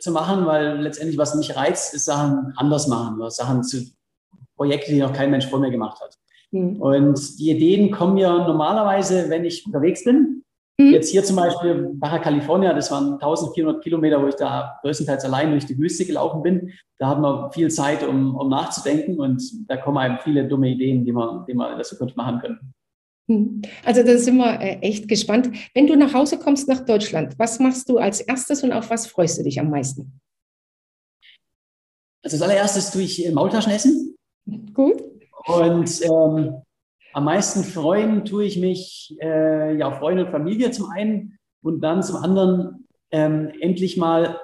zu 0.00 0.12
machen, 0.12 0.44
weil 0.44 0.80
letztendlich, 0.80 1.16
was 1.16 1.34
mich 1.34 1.56
reizt, 1.56 1.94
ist 1.94 2.04
Sachen 2.04 2.52
anders 2.56 2.86
machen, 2.86 3.16
oder 3.16 3.30
Sachen 3.30 3.64
zu 3.64 3.82
Projekte, 4.54 4.92
die 4.92 5.00
noch 5.00 5.14
kein 5.14 5.30
Mensch 5.30 5.48
vor 5.48 5.60
mir 5.60 5.70
gemacht 5.70 5.98
hat. 5.98 6.18
Mhm. 6.50 6.76
Und 6.76 7.38
die 7.38 7.52
Ideen 7.52 7.90
kommen 7.90 8.14
mir 8.14 8.28
normalerweise, 8.28 9.30
wenn 9.30 9.46
ich 9.46 9.64
unterwegs 9.64 10.04
bin. 10.04 10.44
Mhm. 10.78 10.92
Jetzt 10.92 11.08
hier 11.08 11.24
zum 11.24 11.36
Beispiel 11.36 11.92
Baja 11.94 12.18
California, 12.18 12.74
das 12.74 12.90
waren 12.90 13.14
1400 13.14 13.82
Kilometer, 13.82 14.20
wo 14.20 14.26
ich 14.26 14.34
da 14.34 14.78
größtenteils 14.82 15.24
allein 15.24 15.52
durch 15.52 15.64
die 15.64 15.78
Wüste 15.78 16.04
gelaufen 16.04 16.42
bin. 16.42 16.70
Da 16.98 17.08
hat 17.08 17.18
man 17.18 17.50
viel 17.50 17.70
Zeit, 17.70 18.06
um, 18.06 18.36
um 18.36 18.50
nachzudenken 18.50 19.18
und 19.18 19.42
da 19.70 19.78
kommen 19.78 19.96
einem 19.96 20.18
viele 20.22 20.46
dumme 20.46 20.68
Ideen, 20.68 21.02
die 21.06 21.12
man, 21.12 21.46
die 21.46 21.54
man 21.54 21.70
in 21.70 21.78
der 21.78 21.86
Zukunft 21.86 22.14
machen 22.14 22.40
können. 22.40 22.74
Mhm. 23.26 23.62
Also 23.84 24.02
da 24.02 24.16
sind 24.18 24.36
wir 24.36 24.60
äh, 24.60 24.78
echt 24.80 25.08
gespannt. 25.08 25.50
Wenn 25.74 25.86
du 25.86 25.96
nach 25.96 26.12
Hause 26.14 26.38
kommst 26.38 26.68
nach 26.68 26.84
Deutschland, 26.84 27.38
was 27.38 27.58
machst 27.58 27.88
du 27.88 27.98
als 27.98 28.20
erstes 28.20 28.62
und 28.62 28.72
auf 28.72 28.90
was 28.90 29.06
freust 29.06 29.38
du 29.38 29.42
dich 29.42 29.58
am 29.60 29.70
meisten? 29.70 30.20
Also 32.22 32.36
als 32.36 32.42
allererstes 32.42 32.90
tue 32.90 33.02
ich 33.02 33.30
Maultaschen 33.32 33.72
essen. 33.72 34.16
Gut. 34.72 35.02
Und 35.46 36.02
ähm, 36.02 36.62
am 37.12 37.24
meisten 37.24 37.64
freuen 37.64 38.24
tue 38.24 38.44
ich 38.44 38.58
mich 38.58 39.16
äh, 39.20 39.76
ja, 39.76 39.92
Freunde 39.92 40.24
und 40.24 40.30
Familie 40.30 40.70
zum 40.70 40.90
einen 40.90 41.38
und 41.62 41.80
dann 41.80 42.02
zum 42.02 42.16
anderen 42.16 42.88
ähm, 43.10 43.52
endlich 43.60 43.96
mal 43.96 44.40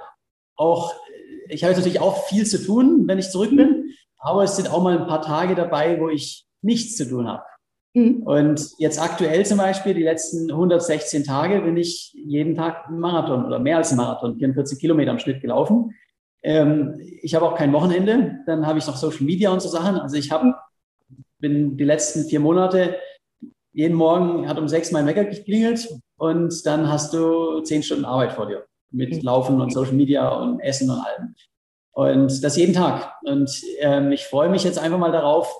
auch, 0.57 0.95
ich 1.49 1.65
habe 1.65 1.73
jetzt 1.73 1.79
natürlich 1.79 2.01
auch 2.01 2.25
viel 2.27 2.47
zu 2.47 2.63
tun, 2.63 3.09
wenn 3.09 3.19
ich 3.19 3.31
zurück 3.31 3.51
bin, 3.51 3.95
aber 4.19 4.45
es 4.45 4.57
sind 4.57 4.71
auch 4.71 4.83
mal 4.83 4.99
ein 4.99 5.07
paar 5.07 5.23
Tage 5.23 5.55
dabei, 5.55 5.99
wo 5.99 6.09
ich 6.09 6.47
nichts 6.63 6.97
zu 6.97 7.09
tun 7.09 7.27
habe. 7.27 7.43
Mhm. 7.95 8.23
Und 8.23 8.71
jetzt 8.79 9.01
aktuell 9.01 9.45
zum 9.45 9.59
Beispiel, 9.59 9.95
die 9.95 10.03
letzten 10.03 10.51
116 10.51 11.25
Tage 11.25 11.61
bin 11.61 11.77
ich 11.77 12.13
jeden 12.15 12.55
Tag 12.55 12.87
einen 12.87 13.01
Marathon 13.01 13.45
oder 13.45 13.59
mehr 13.59 13.79
als 13.79 13.91
einen 13.91 13.99
Marathon, 13.99 14.39
44 14.39 14.79
Kilometer 14.79 15.11
im 15.11 15.19
Schnitt 15.19 15.41
gelaufen. 15.41 15.95
Ähm, 16.43 17.01
ich 17.23 17.35
habe 17.35 17.47
auch 17.47 17.57
kein 17.57 17.73
Wochenende, 17.73 18.39
dann 18.47 18.67
habe 18.67 18.79
ich 18.79 18.87
noch 18.87 18.97
Social 18.97 19.25
Media 19.25 19.51
und 19.51 19.61
so 19.61 19.69
Sachen. 19.69 19.97
Also 19.97 20.17
ich 20.17 20.31
habe, 20.31 20.55
bin 21.39 21.77
die 21.77 21.85
letzten 21.85 22.25
vier 22.25 22.41
Monate, 22.41 22.97
jeden 23.73 23.97
Morgen 23.97 24.49
hat 24.49 24.59
um 24.59 24.69
sechs 24.69 24.91
mein 24.93 25.07
Wecker 25.07 25.25
geklingelt 25.25 25.89
und 26.17 26.67
dann 26.67 26.89
hast 26.89 27.13
du 27.13 27.61
zehn 27.61 27.83
Stunden 27.83 28.05
Arbeit 28.05 28.33
vor 28.33 28.47
dir 28.47 28.65
mit 28.91 29.15
mhm. 29.15 29.23
Laufen 29.23 29.61
und 29.61 29.73
Social 29.73 29.95
Media 29.95 30.29
und 30.29 30.61
Essen 30.61 30.91
und 30.91 30.99
allem. 30.99 31.35
Und 31.93 32.43
das 32.43 32.57
jeden 32.57 32.73
Tag. 32.73 33.15
Und 33.25 33.51
ähm, 33.81 34.13
ich 34.13 34.25
freue 34.25 34.49
mich 34.49 34.65
jetzt 34.65 34.79
einfach 34.79 34.99
mal 34.99 35.13
darauf, 35.13 35.53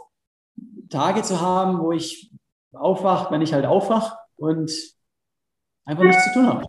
Tage 0.91 1.23
zu 1.23 1.41
haben, 1.41 1.81
wo 1.81 1.93
ich 1.93 2.31
aufwache, 2.73 3.33
wenn 3.33 3.43
ich 3.43 3.53
halt 3.53 3.67
aufwache 3.67 4.17
und 4.37 4.71
einfach 5.85 6.05
nichts 6.05 6.25
zu 6.25 6.33
tun 6.35 6.47
habe. 6.47 6.67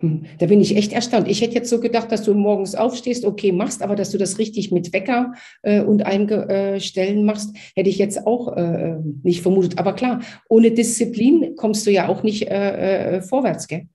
Hm, 0.00 0.26
da 0.38 0.46
bin 0.46 0.60
ich 0.60 0.76
echt 0.76 0.92
erstaunt. 0.92 1.26
Ich 1.28 1.40
hätte 1.40 1.54
jetzt 1.54 1.70
so 1.70 1.80
gedacht, 1.80 2.12
dass 2.12 2.22
du 2.22 2.34
morgens 2.34 2.74
aufstehst, 2.74 3.24
okay, 3.24 3.52
machst, 3.52 3.82
aber 3.82 3.96
dass 3.96 4.10
du 4.10 4.18
das 4.18 4.38
richtig 4.38 4.70
mit 4.70 4.92
Wecker 4.92 5.32
äh, 5.62 5.80
und 5.80 6.04
Einstellen 6.04 7.24
machst, 7.24 7.56
hätte 7.74 7.88
ich 7.88 7.98
jetzt 7.98 8.26
auch 8.26 8.54
äh, 8.56 8.96
nicht 9.22 9.42
vermutet. 9.42 9.78
Aber 9.78 9.94
klar, 9.94 10.20
ohne 10.48 10.70
Disziplin 10.70 11.56
kommst 11.56 11.86
du 11.86 11.90
ja 11.90 12.08
auch 12.08 12.22
nicht 12.22 12.48
äh, 12.48 13.16
äh 13.16 13.22
vorwärts, 13.22 13.68
gell? 13.68 13.88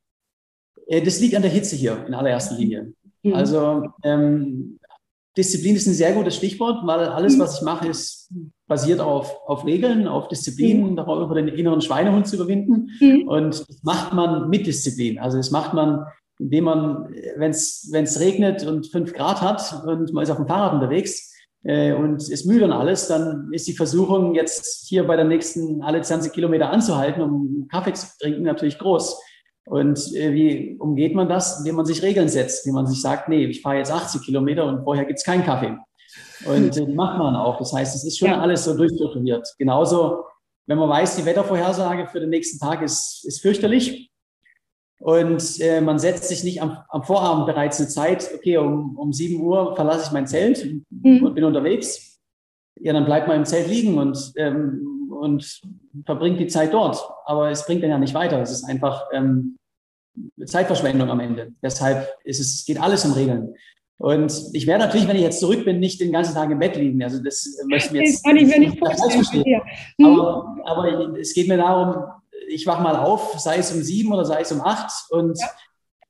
Äh, 0.87 1.01
das 1.01 1.19
liegt 1.19 1.35
an 1.35 1.43
der 1.43 1.51
Hitze 1.51 1.75
hier 1.75 2.03
in 2.07 2.13
allererster 2.13 2.55
Linie. 2.57 2.93
Mhm. 3.21 3.33
Also 3.33 3.83
ähm, 4.03 4.79
Disziplin 5.37 5.75
ist 5.75 5.87
ein 5.87 5.93
sehr 5.93 6.13
gutes 6.13 6.35
Stichwort, 6.35 6.85
weil 6.85 7.05
alles, 7.05 7.35
mhm. 7.35 7.41
was 7.41 7.59
ich 7.59 7.61
mache, 7.61 7.87
ist 7.87 8.20
basiert 8.71 9.01
auf, 9.01 9.37
auf 9.45 9.65
Regeln, 9.65 10.07
auf 10.07 10.29
Disziplin, 10.29 10.91
mhm. 10.91 10.95
darüber 10.95 11.35
den 11.35 11.49
inneren 11.49 11.81
Schweinehund 11.81 12.25
zu 12.25 12.37
überwinden. 12.37 12.89
Mhm. 13.01 13.27
Und 13.27 13.67
das 13.67 13.83
macht 13.83 14.13
man 14.13 14.49
mit 14.49 14.65
Disziplin. 14.65 15.19
Also 15.19 15.35
das 15.35 15.51
macht 15.51 15.73
man, 15.73 16.05
indem 16.39 16.63
man, 16.63 17.13
wenn 17.35 17.51
es 17.51 18.19
regnet 18.21 18.65
und 18.65 18.87
fünf 18.87 19.11
Grad 19.11 19.41
hat 19.41 19.83
und 19.85 20.13
man 20.13 20.23
ist 20.23 20.29
auf 20.29 20.37
dem 20.37 20.47
Fahrrad 20.47 20.73
unterwegs 20.73 21.35
äh, 21.65 21.91
und 21.91 22.29
ist 22.29 22.45
müde 22.45 22.63
und 22.63 22.71
alles, 22.71 23.09
dann 23.09 23.49
ist 23.51 23.67
die 23.67 23.75
Versuchung, 23.75 24.35
jetzt 24.35 24.87
hier 24.87 25.05
bei 25.05 25.17
der 25.17 25.25
nächsten 25.25 25.81
alle 25.81 26.01
20 26.01 26.31
Kilometer 26.31 26.69
anzuhalten, 26.69 27.21
um 27.21 27.67
Kaffee 27.69 27.91
zu 27.91 28.07
trinken, 28.21 28.43
natürlich 28.43 28.79
groß. 28.79 29.21
Und 29.65 30.15
äh, 30.15 30.33
wie 30.33 30.77
umgeht 30.79 31.13
man 31.13 31.27
das? 31.27 31.59
Indem 31.59 31.75
man 31.75 31.85
sich 31.85 32.01
Regeln 32.03 32.29
setzt, 32.29 32.65
indem 32.65 32.75
man 32.75 32.87
sich 32.87 33.01
sagt, 33.01 33.27
nee, 33.27 33.47
ich 33.47 33.61
fahre 33.61 33.79
jetzt 33.79 33.91
80 33.91 34.21
Kilometer 34.21 34.65
und 34.65 34.85
vorher 34.85 35.03
gibt 35.03 35.19
es 35.19 35.25
keinen 35.25 35.43
Kaffee. 35.43 35.77
Und 36.45 36.77
äh, 36.77 36.87
macht 36.87 37.17
man 37.17 37.35
auch. 37.35 37.57
Das 37.57 37.73
heißt, 37.73 37.95
es 37.95 38.03
ist 38.03 38.17
schon 38.17 38.29
ja. 38.29 38.39
alles 38.39 38.63
so 38.63 38.75
durchstrukturiert. 38.75 39.47
Genauso, 39.57 40.25
wenn 40.67 40.77
man 40.77 40.89
weiß, 40.89 41.17
die 41.17 41.25
Wettervorhersage 41.25 42.07
für 42.07 42.19
den 42.19 42.29
nächsten 42.29 42.59
Tag 42.59 42.81
ist, 42.81 43.23
ist 43.25 43.41
fürchterlich. 43.41 44.09
Und 44.99 45.59
äh, 45.59 45.81
man 45.81 45.97
setzt 45.97 46.27
sich 46.27 46.43
nicht 46.43 46.61
am, 46.61 46.77
am, 46.89 47.03
Vorabend 47.03 47.47
bereits 47.47 47.79
eine 47.79 47.89
Zeit, 47.89 48.29
okay, 48.35 48.57
um, 48.57 48.97
um 48.97 49.11
7 49.11 49.41
Uhr 49.41 49.75
verlasse 49.75 50.05
ich 50.07 50.11
mein 50.11 50.27
Zelt 50.27 50.63
mhm. 50.89 51.23
und 51.23 51.33
bin 51.33 51.43
unterwegs. 51.43 52.19
Ja, 52.79 52.93
dann 52.93 53.05
bleibt 53.05 53.27
man 53.27 53.37
im 53.37 53.45
Zelt 53.45 53.67
liegen 53.67 53.97
und 53.97 54.31
ähm, 54.37 54.91
und 55.21 55.61
verbringt 56.05 56.39
die 56.39 56.47
Zeit 56.47 56.73
dort. 56.73 56.97
Aber 57.25 57.51
es 57.51 57.65
bringt 57.65 57.83
dann 57.83 57.91
ja 57.91 57.99
nicht 57.99 58.13
weiter. 58.13 58.41
Es 58.41 58.51
ist 58.51 58.63
einfach 58.63 59.07
ähm, 59.13 59.57
Zeitverschwendung 60.43 61.09
am 61.09 61.19
Ende. 61.19 61.53
Deshalb 61.61 62.09
ist 62.23 62.39
es, 62.39 62.65
geht 62.65 62.81
alles 62.81 63.05
um 63.05 63.13
Regeln. 63.13 63.53
Und 64.01 64.33
ich 64.53 64.65
werde 64.65 64.85
natürlich, 64.85 65.07
wenn 65.07 65.15
ich 65.15 65.21
jetzt 65.21 65.39
zurück 65.39 65.63
bin, 65.63 65.79
nicht 65.79 66.01
den 66.01 66.11
ganzen 66.11 66.33
Tag 66.33 66.49
im 66.49 66.57
Bett 66.57 66.75
liegen. 66.75 67.03
Also 67.03 67.21
das 67.21 67.47
möchte 67.67 67.95
ich 67.95 68.09
jetzt 68.09 68.23
kann 68.25 68.35
ich 68.35 68.47
mir 68.47 68.57
nicht 68.57 68.79
vorstellen. 68.79 69.61
Hm. 69.99 70.05
Aber, 70.05 70.57
aber 70.65 71.19
es 71.19 71.35
geht 71.35 71.47
mir 71.47 71.57
darum, 71.57 72.03
ich 72.49 72.65
wache 72.65 72.81
mal 72.81 72.95
auf, 72.95 73.39
sei 73.39 73.57
es 73.57 73.71
um 73.71 73.83
sieben 73.83 74.11
oder 74.11 74.25
sei 74.25 74.41
es 74.41 74.51
um 74.51 74.61
acht 74.61 74.91
und 75.11 75.39
ja. 75.39 75.47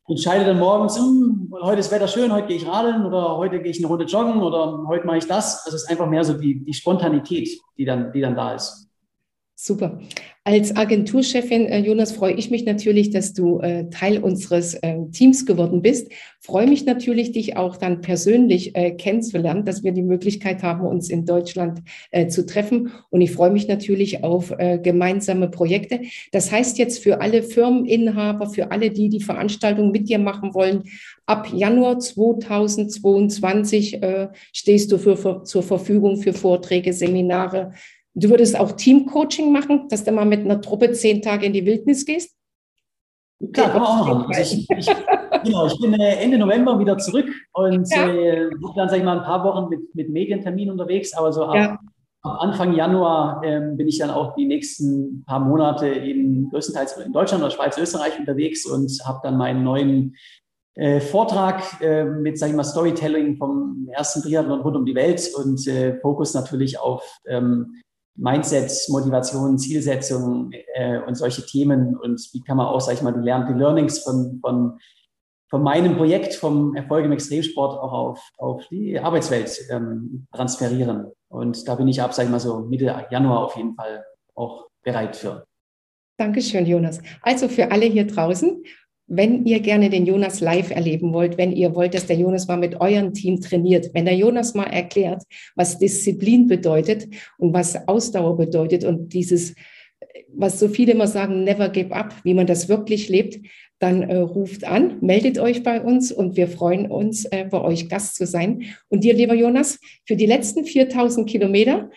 entscheide 0.07 0.45
dann 0.45 0.59
morgens, 0.59 0.97
hm, 0.97 1.53
heute 1.61 1.81
ist 1.81 1.91
Wetter 1.91 2.07
schön, 2.07 2.31
heute 2.31 2.47
gehe 2.47 2.55
ich 2.55 2.65
radeln 2.65 3.05
oder 3.05 3.35
heute 3.35 3.61
gehe 3.61 3.71
ich 3.71 3.79
eine 3.79 3.87
Runde 3.87 4.05
joggen 4.05 4.41
oder 4.41 4.85
heute 4.87 5.05
mache 5.05 5.17
ich 5.17 5.27
das. 5.27 5.65
Also 5.65 5.75
es 5.75 5.83
ist 5.83 5.89
einfach 5.89 6.07
mehr 6.07 6.23
so 6.23 6.31
die, 6.31 6.63
die 6.63 6.73
Spontanität, 6.73 7.49
die 7.77 7.83
dann, 7.83 8.13
die 8.13 8.21
dann 8.21 8.37
da 8.37 8.53
ist. 8.53 8.89
Super. 9.63 9.99
Als 10.43 10.75
Agenturchefin, 10.75 11.67
äh, 11.67 11.81
Jonas, 11.81 12.13
freue 12.13 12.33
ich 12.33 12.49
mich 12.49 12.65
natürlich, 12.65 13.11
dass 13.11 13.33
du 13.33 13.59
äh, 13.59 13.91
Teil 13.91 14.17
unseres 14.17 14.73
äh, 14.73 14.97
Teams 15.11 15.45
geworden 15.45 15.83
bist. 15.83 16.11
Freue 16.39 16.65
mich 16.65 16.87
natürlich, 16.87 17.31
dich 17.31 17.57
auch 17.57 17.77
dann 17.77 18.01
persönlich 18.01 18.75
äh, 18.75 18.89
kennenzulernen, 18.89 19.63
dass 19.63 19.83
wir 19.83 19.91
die 19.91 20.01
Möglichkeit 20.01 20.63
haben, 20.63 20.87
uns 20.87 21.11
in 21.11 21.27
Deutschland 21.27 21.83
äh, 22.09 22.25
zu 22.25 22.47
treffen. 22.47 22.91
Und 23.11 23.21
ich 23.21 23.33
freue 23.33 23.51
mich 23.51 23.67
natürlich 23.67 24.23
auf 24.23 24.49
äh, 24.57 24.79
gemeinsame 24.79 25.47
Projekte. 25.47 25.99
Das 26.31 26.51
heißt 26.51 26.79
jetzt 26.79 27.03
für 27.03 27.21
alle 27.21 27.43
Firmeninhaber, 27.43 28.49
für 28.49 28.71
alle, 28.71 28.89
die 28.89 29.09
die 29.09 29.21
Veranstaltung 29.21 29.91
mit 29.91 30.09
dir 30.09 30.17
machen 30.17 30.55
wollen, 30.55 30.85
ab 31.27 31.49
Januar 31.53 31.99
2022 31.99 34.01
stehst 34.51 34.91
du 34.91 34.97
für, 34.97 35.15
für, 35.15 35.43
zur 35.43 35.63
Verfügung 35.63 36.17
für 36.17 36.33
Vorträge, 36.33 36.91
Seminare, 36.91 37.71
Du 38.13 38.29
würdest 38.29 38.59
auch 38.59 38.73
Teamcoaching 38.73 39.51
machen, 39.51 39.87
dass 39.89 40.03
du 40.03 40.11
mal 40.11 40.25
mit 40.25 40.41
einer 40.41 40.61
Truppe 40.61 40.91
zehn 40.91 41.21
Tage 41.21 41.45
in 41.45 41.53
die 41.53 41.65
Wildnis 41.65 42.05
gehst? 42.05 42.35
Klar, 43.53 43.71
kann 43.71 43.81
man 43.81 43.89
auch 43.89 44.05
machen. 44.05 44.35
Also 44.35 44.55
ich, 44.55 44.69
ich, 44.69 44.95
genau, 45.43 45.67
ich 45.67 45.79
bin 45.79 45.93
äh, 45.93 46.15
Ende 46.17 46.37
November 46.37 46.77
wieder 46.79 46.97
zurück 46.97 47.27
und 47.53 47.89
ja. 47.89 48.07
äh, 48.07 48.49
dann, 48.75 48.89
sage 48.89 48.99
ich 48.99 49.03
mal, 49.03 49.17
ein 49.17 49.23
paar 49.23 49.43
Wochen 49.43 49.69
mit, 49.69 49.95
mit 49.95 50.09
Medienterminen 50.09 50.71
unterwegs, 50.71 51.13
aber 51.13 51.31
so 51.31 51.45
ab, 51.45 51.55
ja. 51.55 51.79
ab 52.21 52.37
Anfang 52.39 52.73
Januar 52.73 53.41
ähm, 53.43 53.77
bin 53.77 53.87
ich 53.87 53.97
dann 53.97 54.11
auch 54.11 54.35
die 54.35 54.45
nächsten 54.45 55.23
paar 55.25 55.39
Monate 55.39 55.87
in 55.87 56.49
größtenteils 56.49 56.97
in 56.97 57.13
Deutschland 57.13 57.43
oder 57.43 57.51
Schweiz, 57.51 57.77
Österreich 57.77 58.19
unterwegs 58.19 58.65
und 58.65 58.91
habe 59.05 59.21
dann 59.23 59.37
meinen 59.37 59.63
neuen 59.63 60.15
äh, 60.75 60.99
Vortrag 60.99 61.81
äh, 61.81 62.05
mit, 62.05 62.37
sage 62.37 62.51
ich 62.51 62.55
mal, 62.55 62.63
Storytelling 62.63 63.37
vom 63.37 63.89
ersten 63.91 64.21
Triathlon 64.21 64.61
rund 64.61 64.77
um 64.77 64.85
die 64.85 64.95
Welt 64.95 65.29
und 65.35 65.67
äh, 65.67 65.99
Fokus 65.99 66.33
natürlich 66.33 66.79
auf 66.79 67.03
ähm, 67.25 67.81
Mindset, 68.21 68.71
Motivation, 68.89 69.57
Zielsetzung 69.57 70.51
äh, 70.75 70.99
und 70.99 71.15
solche 71.15 71.43
Themen 71.43 71.97
und 71.97 72.21
wie 72.33 72.41
kann 72.41 72.57
man 72.57 72.67
auch, 72.67 72.79
sag 72.79 72.93
ich 72.93 73.01
mal, 73.01 73.13
die 73.13 73.27
Learnings 73.27 73.99
von, 73.99 74.39
von, 74.41 74.79
von 75.49 75.63
meinem 75.63 75.97
Projekt, 75.97 76.35
vom 76.35 76.75
Erfolg 76.75 77.05
im 77.05 77.13
Extremsport 77.13 77.79
auch 77.79 77.91
auf, 77.91 78.31
auf 78.37 78.67
die 78.69 78.99
Arbeitswelt 78.99 79.51
ähm, 79.71 80.27
transferieren. 80.33 81.11
Und 81.29 81.67
da 81.67 81.73
bin 81.75 81.87
ich 81.87 81.99
ab, 81.99 82.13
sag 82.13 82.25
ich 82.25 82.29
mal 82.29 82.39
so, 82.39 82.59
Mitte 82.59 83.07
Januar 83.09 83.45
auf 83.45 83.57
jeden 83.57 83.73
Fall 83.73 84.05
auch 84.35 84.67
bereit 84.83 85.15
für. 85.15 85.47
Dankeschön, 86.17 86.67
Jonas. 86.67 87.01
Also 87.23 87.47
für 87.47 87.71
alle 87.71 87.85
hier 87.85 88.05
draußen, 88.05 88.63
wenn 89.13 89.45
ihr 89.45 89.59
gerne 89.59 89.89
den 89.89 90.05
Jonas 90.05 90.39
live 90.39 90.71
erleben 90.71 91.11
wollt, 91.11 91.37
wenn 91.37 91.51
ihr 91.51 91.75
wollt, 91.75 91.93
dass 91.93 92.07
der 92.07 92.15
Jonas 92.15 92.47
mal 92.47 92.57
mit 92.57 92.79
eurem 92.79 93.13
Team 93.13 93.41
trainiert, 93.41 93.89
wenn 93.93 94.05
der 94.05 94.15
Jonas 94.15 94.53
mal 94.53 94.67
erklärt, 94.67 95.23
was 95.55 95.77
Disziplin 95.77 96.47
bedeutet 96.47 97.09
und 97.37 97.53
was 97.53 97.89
Ausdauer 97.89 98.37
bedeutet 98.37 98.85
und 98.85 99.11
dieses, 99.11 99.53
was 100.33 100.59
so 100.59 100.69
viele 100.69 100.93
immer 100.93 101.07
sagen, 101.07 101.43
never 101.43 101.67
give 101.67 101.93
up, 101.93 102.15
wie 102.23 102.33
man 102.33 102.47
das 102.47 102.69
wirklich 102.69 103.09
lebt, 103.09 103.45
dann 103.79 104.03
äh, 104.03 104.15
ruft 104.15 104.63
an, 104.63 104.99
meldet 105.01 105.39
euch 105.39 105.61
bei 105.61 105.81
uns 105.81 106.13
und 106.13 106.37
wir 106.37 106.47
freuen 106.47 106.89
uns, 106.89 107.25
äh, 107.25 107.43
bei 107.51 107.59
euch 107.59 107.89
Gast 107.89 108.15
zu 108.15 108.25
sein. 108.25 108.63
Und 108.87 109.03
dir, 109.03 109.13
lieber 109.13 109.33
Jonas, 109.33 109.77
für 110.05 110.15
die 110.15 110.25
letzten 110.25 110.63
4000 110.63 111.27
Kilometer, 111.27 111.89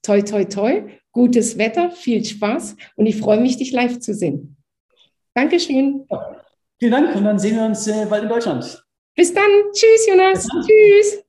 toi, 0.00 0.22
toi, 0.22 0.44
toi, 0.44 0.84
gutes 1.10 1.58
Wetter, 1.58 1.90
viel 1.90 2.24
Spaß 2.24 2.76
und 2.96 3.04
ich 3.04 3.16
freue 3.16 3.40
mich, 3.40 3.58
dich 3.58 3.72
live 3.72 3.98
zu 3.98 4.14
sehen. 4.14 4.56
Dankeschön. 5.34 6.06
Vielen 6.82 6.90
Dank 6.90 7.14
und 7.14 7.22
dann 7.22 7.38
sehen 7.38 7.54
wir 7.54 7.64
uns 7.64 7.86
äh, 7.86 8.06
bald 8.06 8.24
in 8.24 8.28
Deutschland. 8.28 8.84
Bis 9.14 9.32
dann. 9.32 9.48
Tschüss, 9.72 10.04
Jonas. 10.08 10.48
Tschüss. 10.66 11.21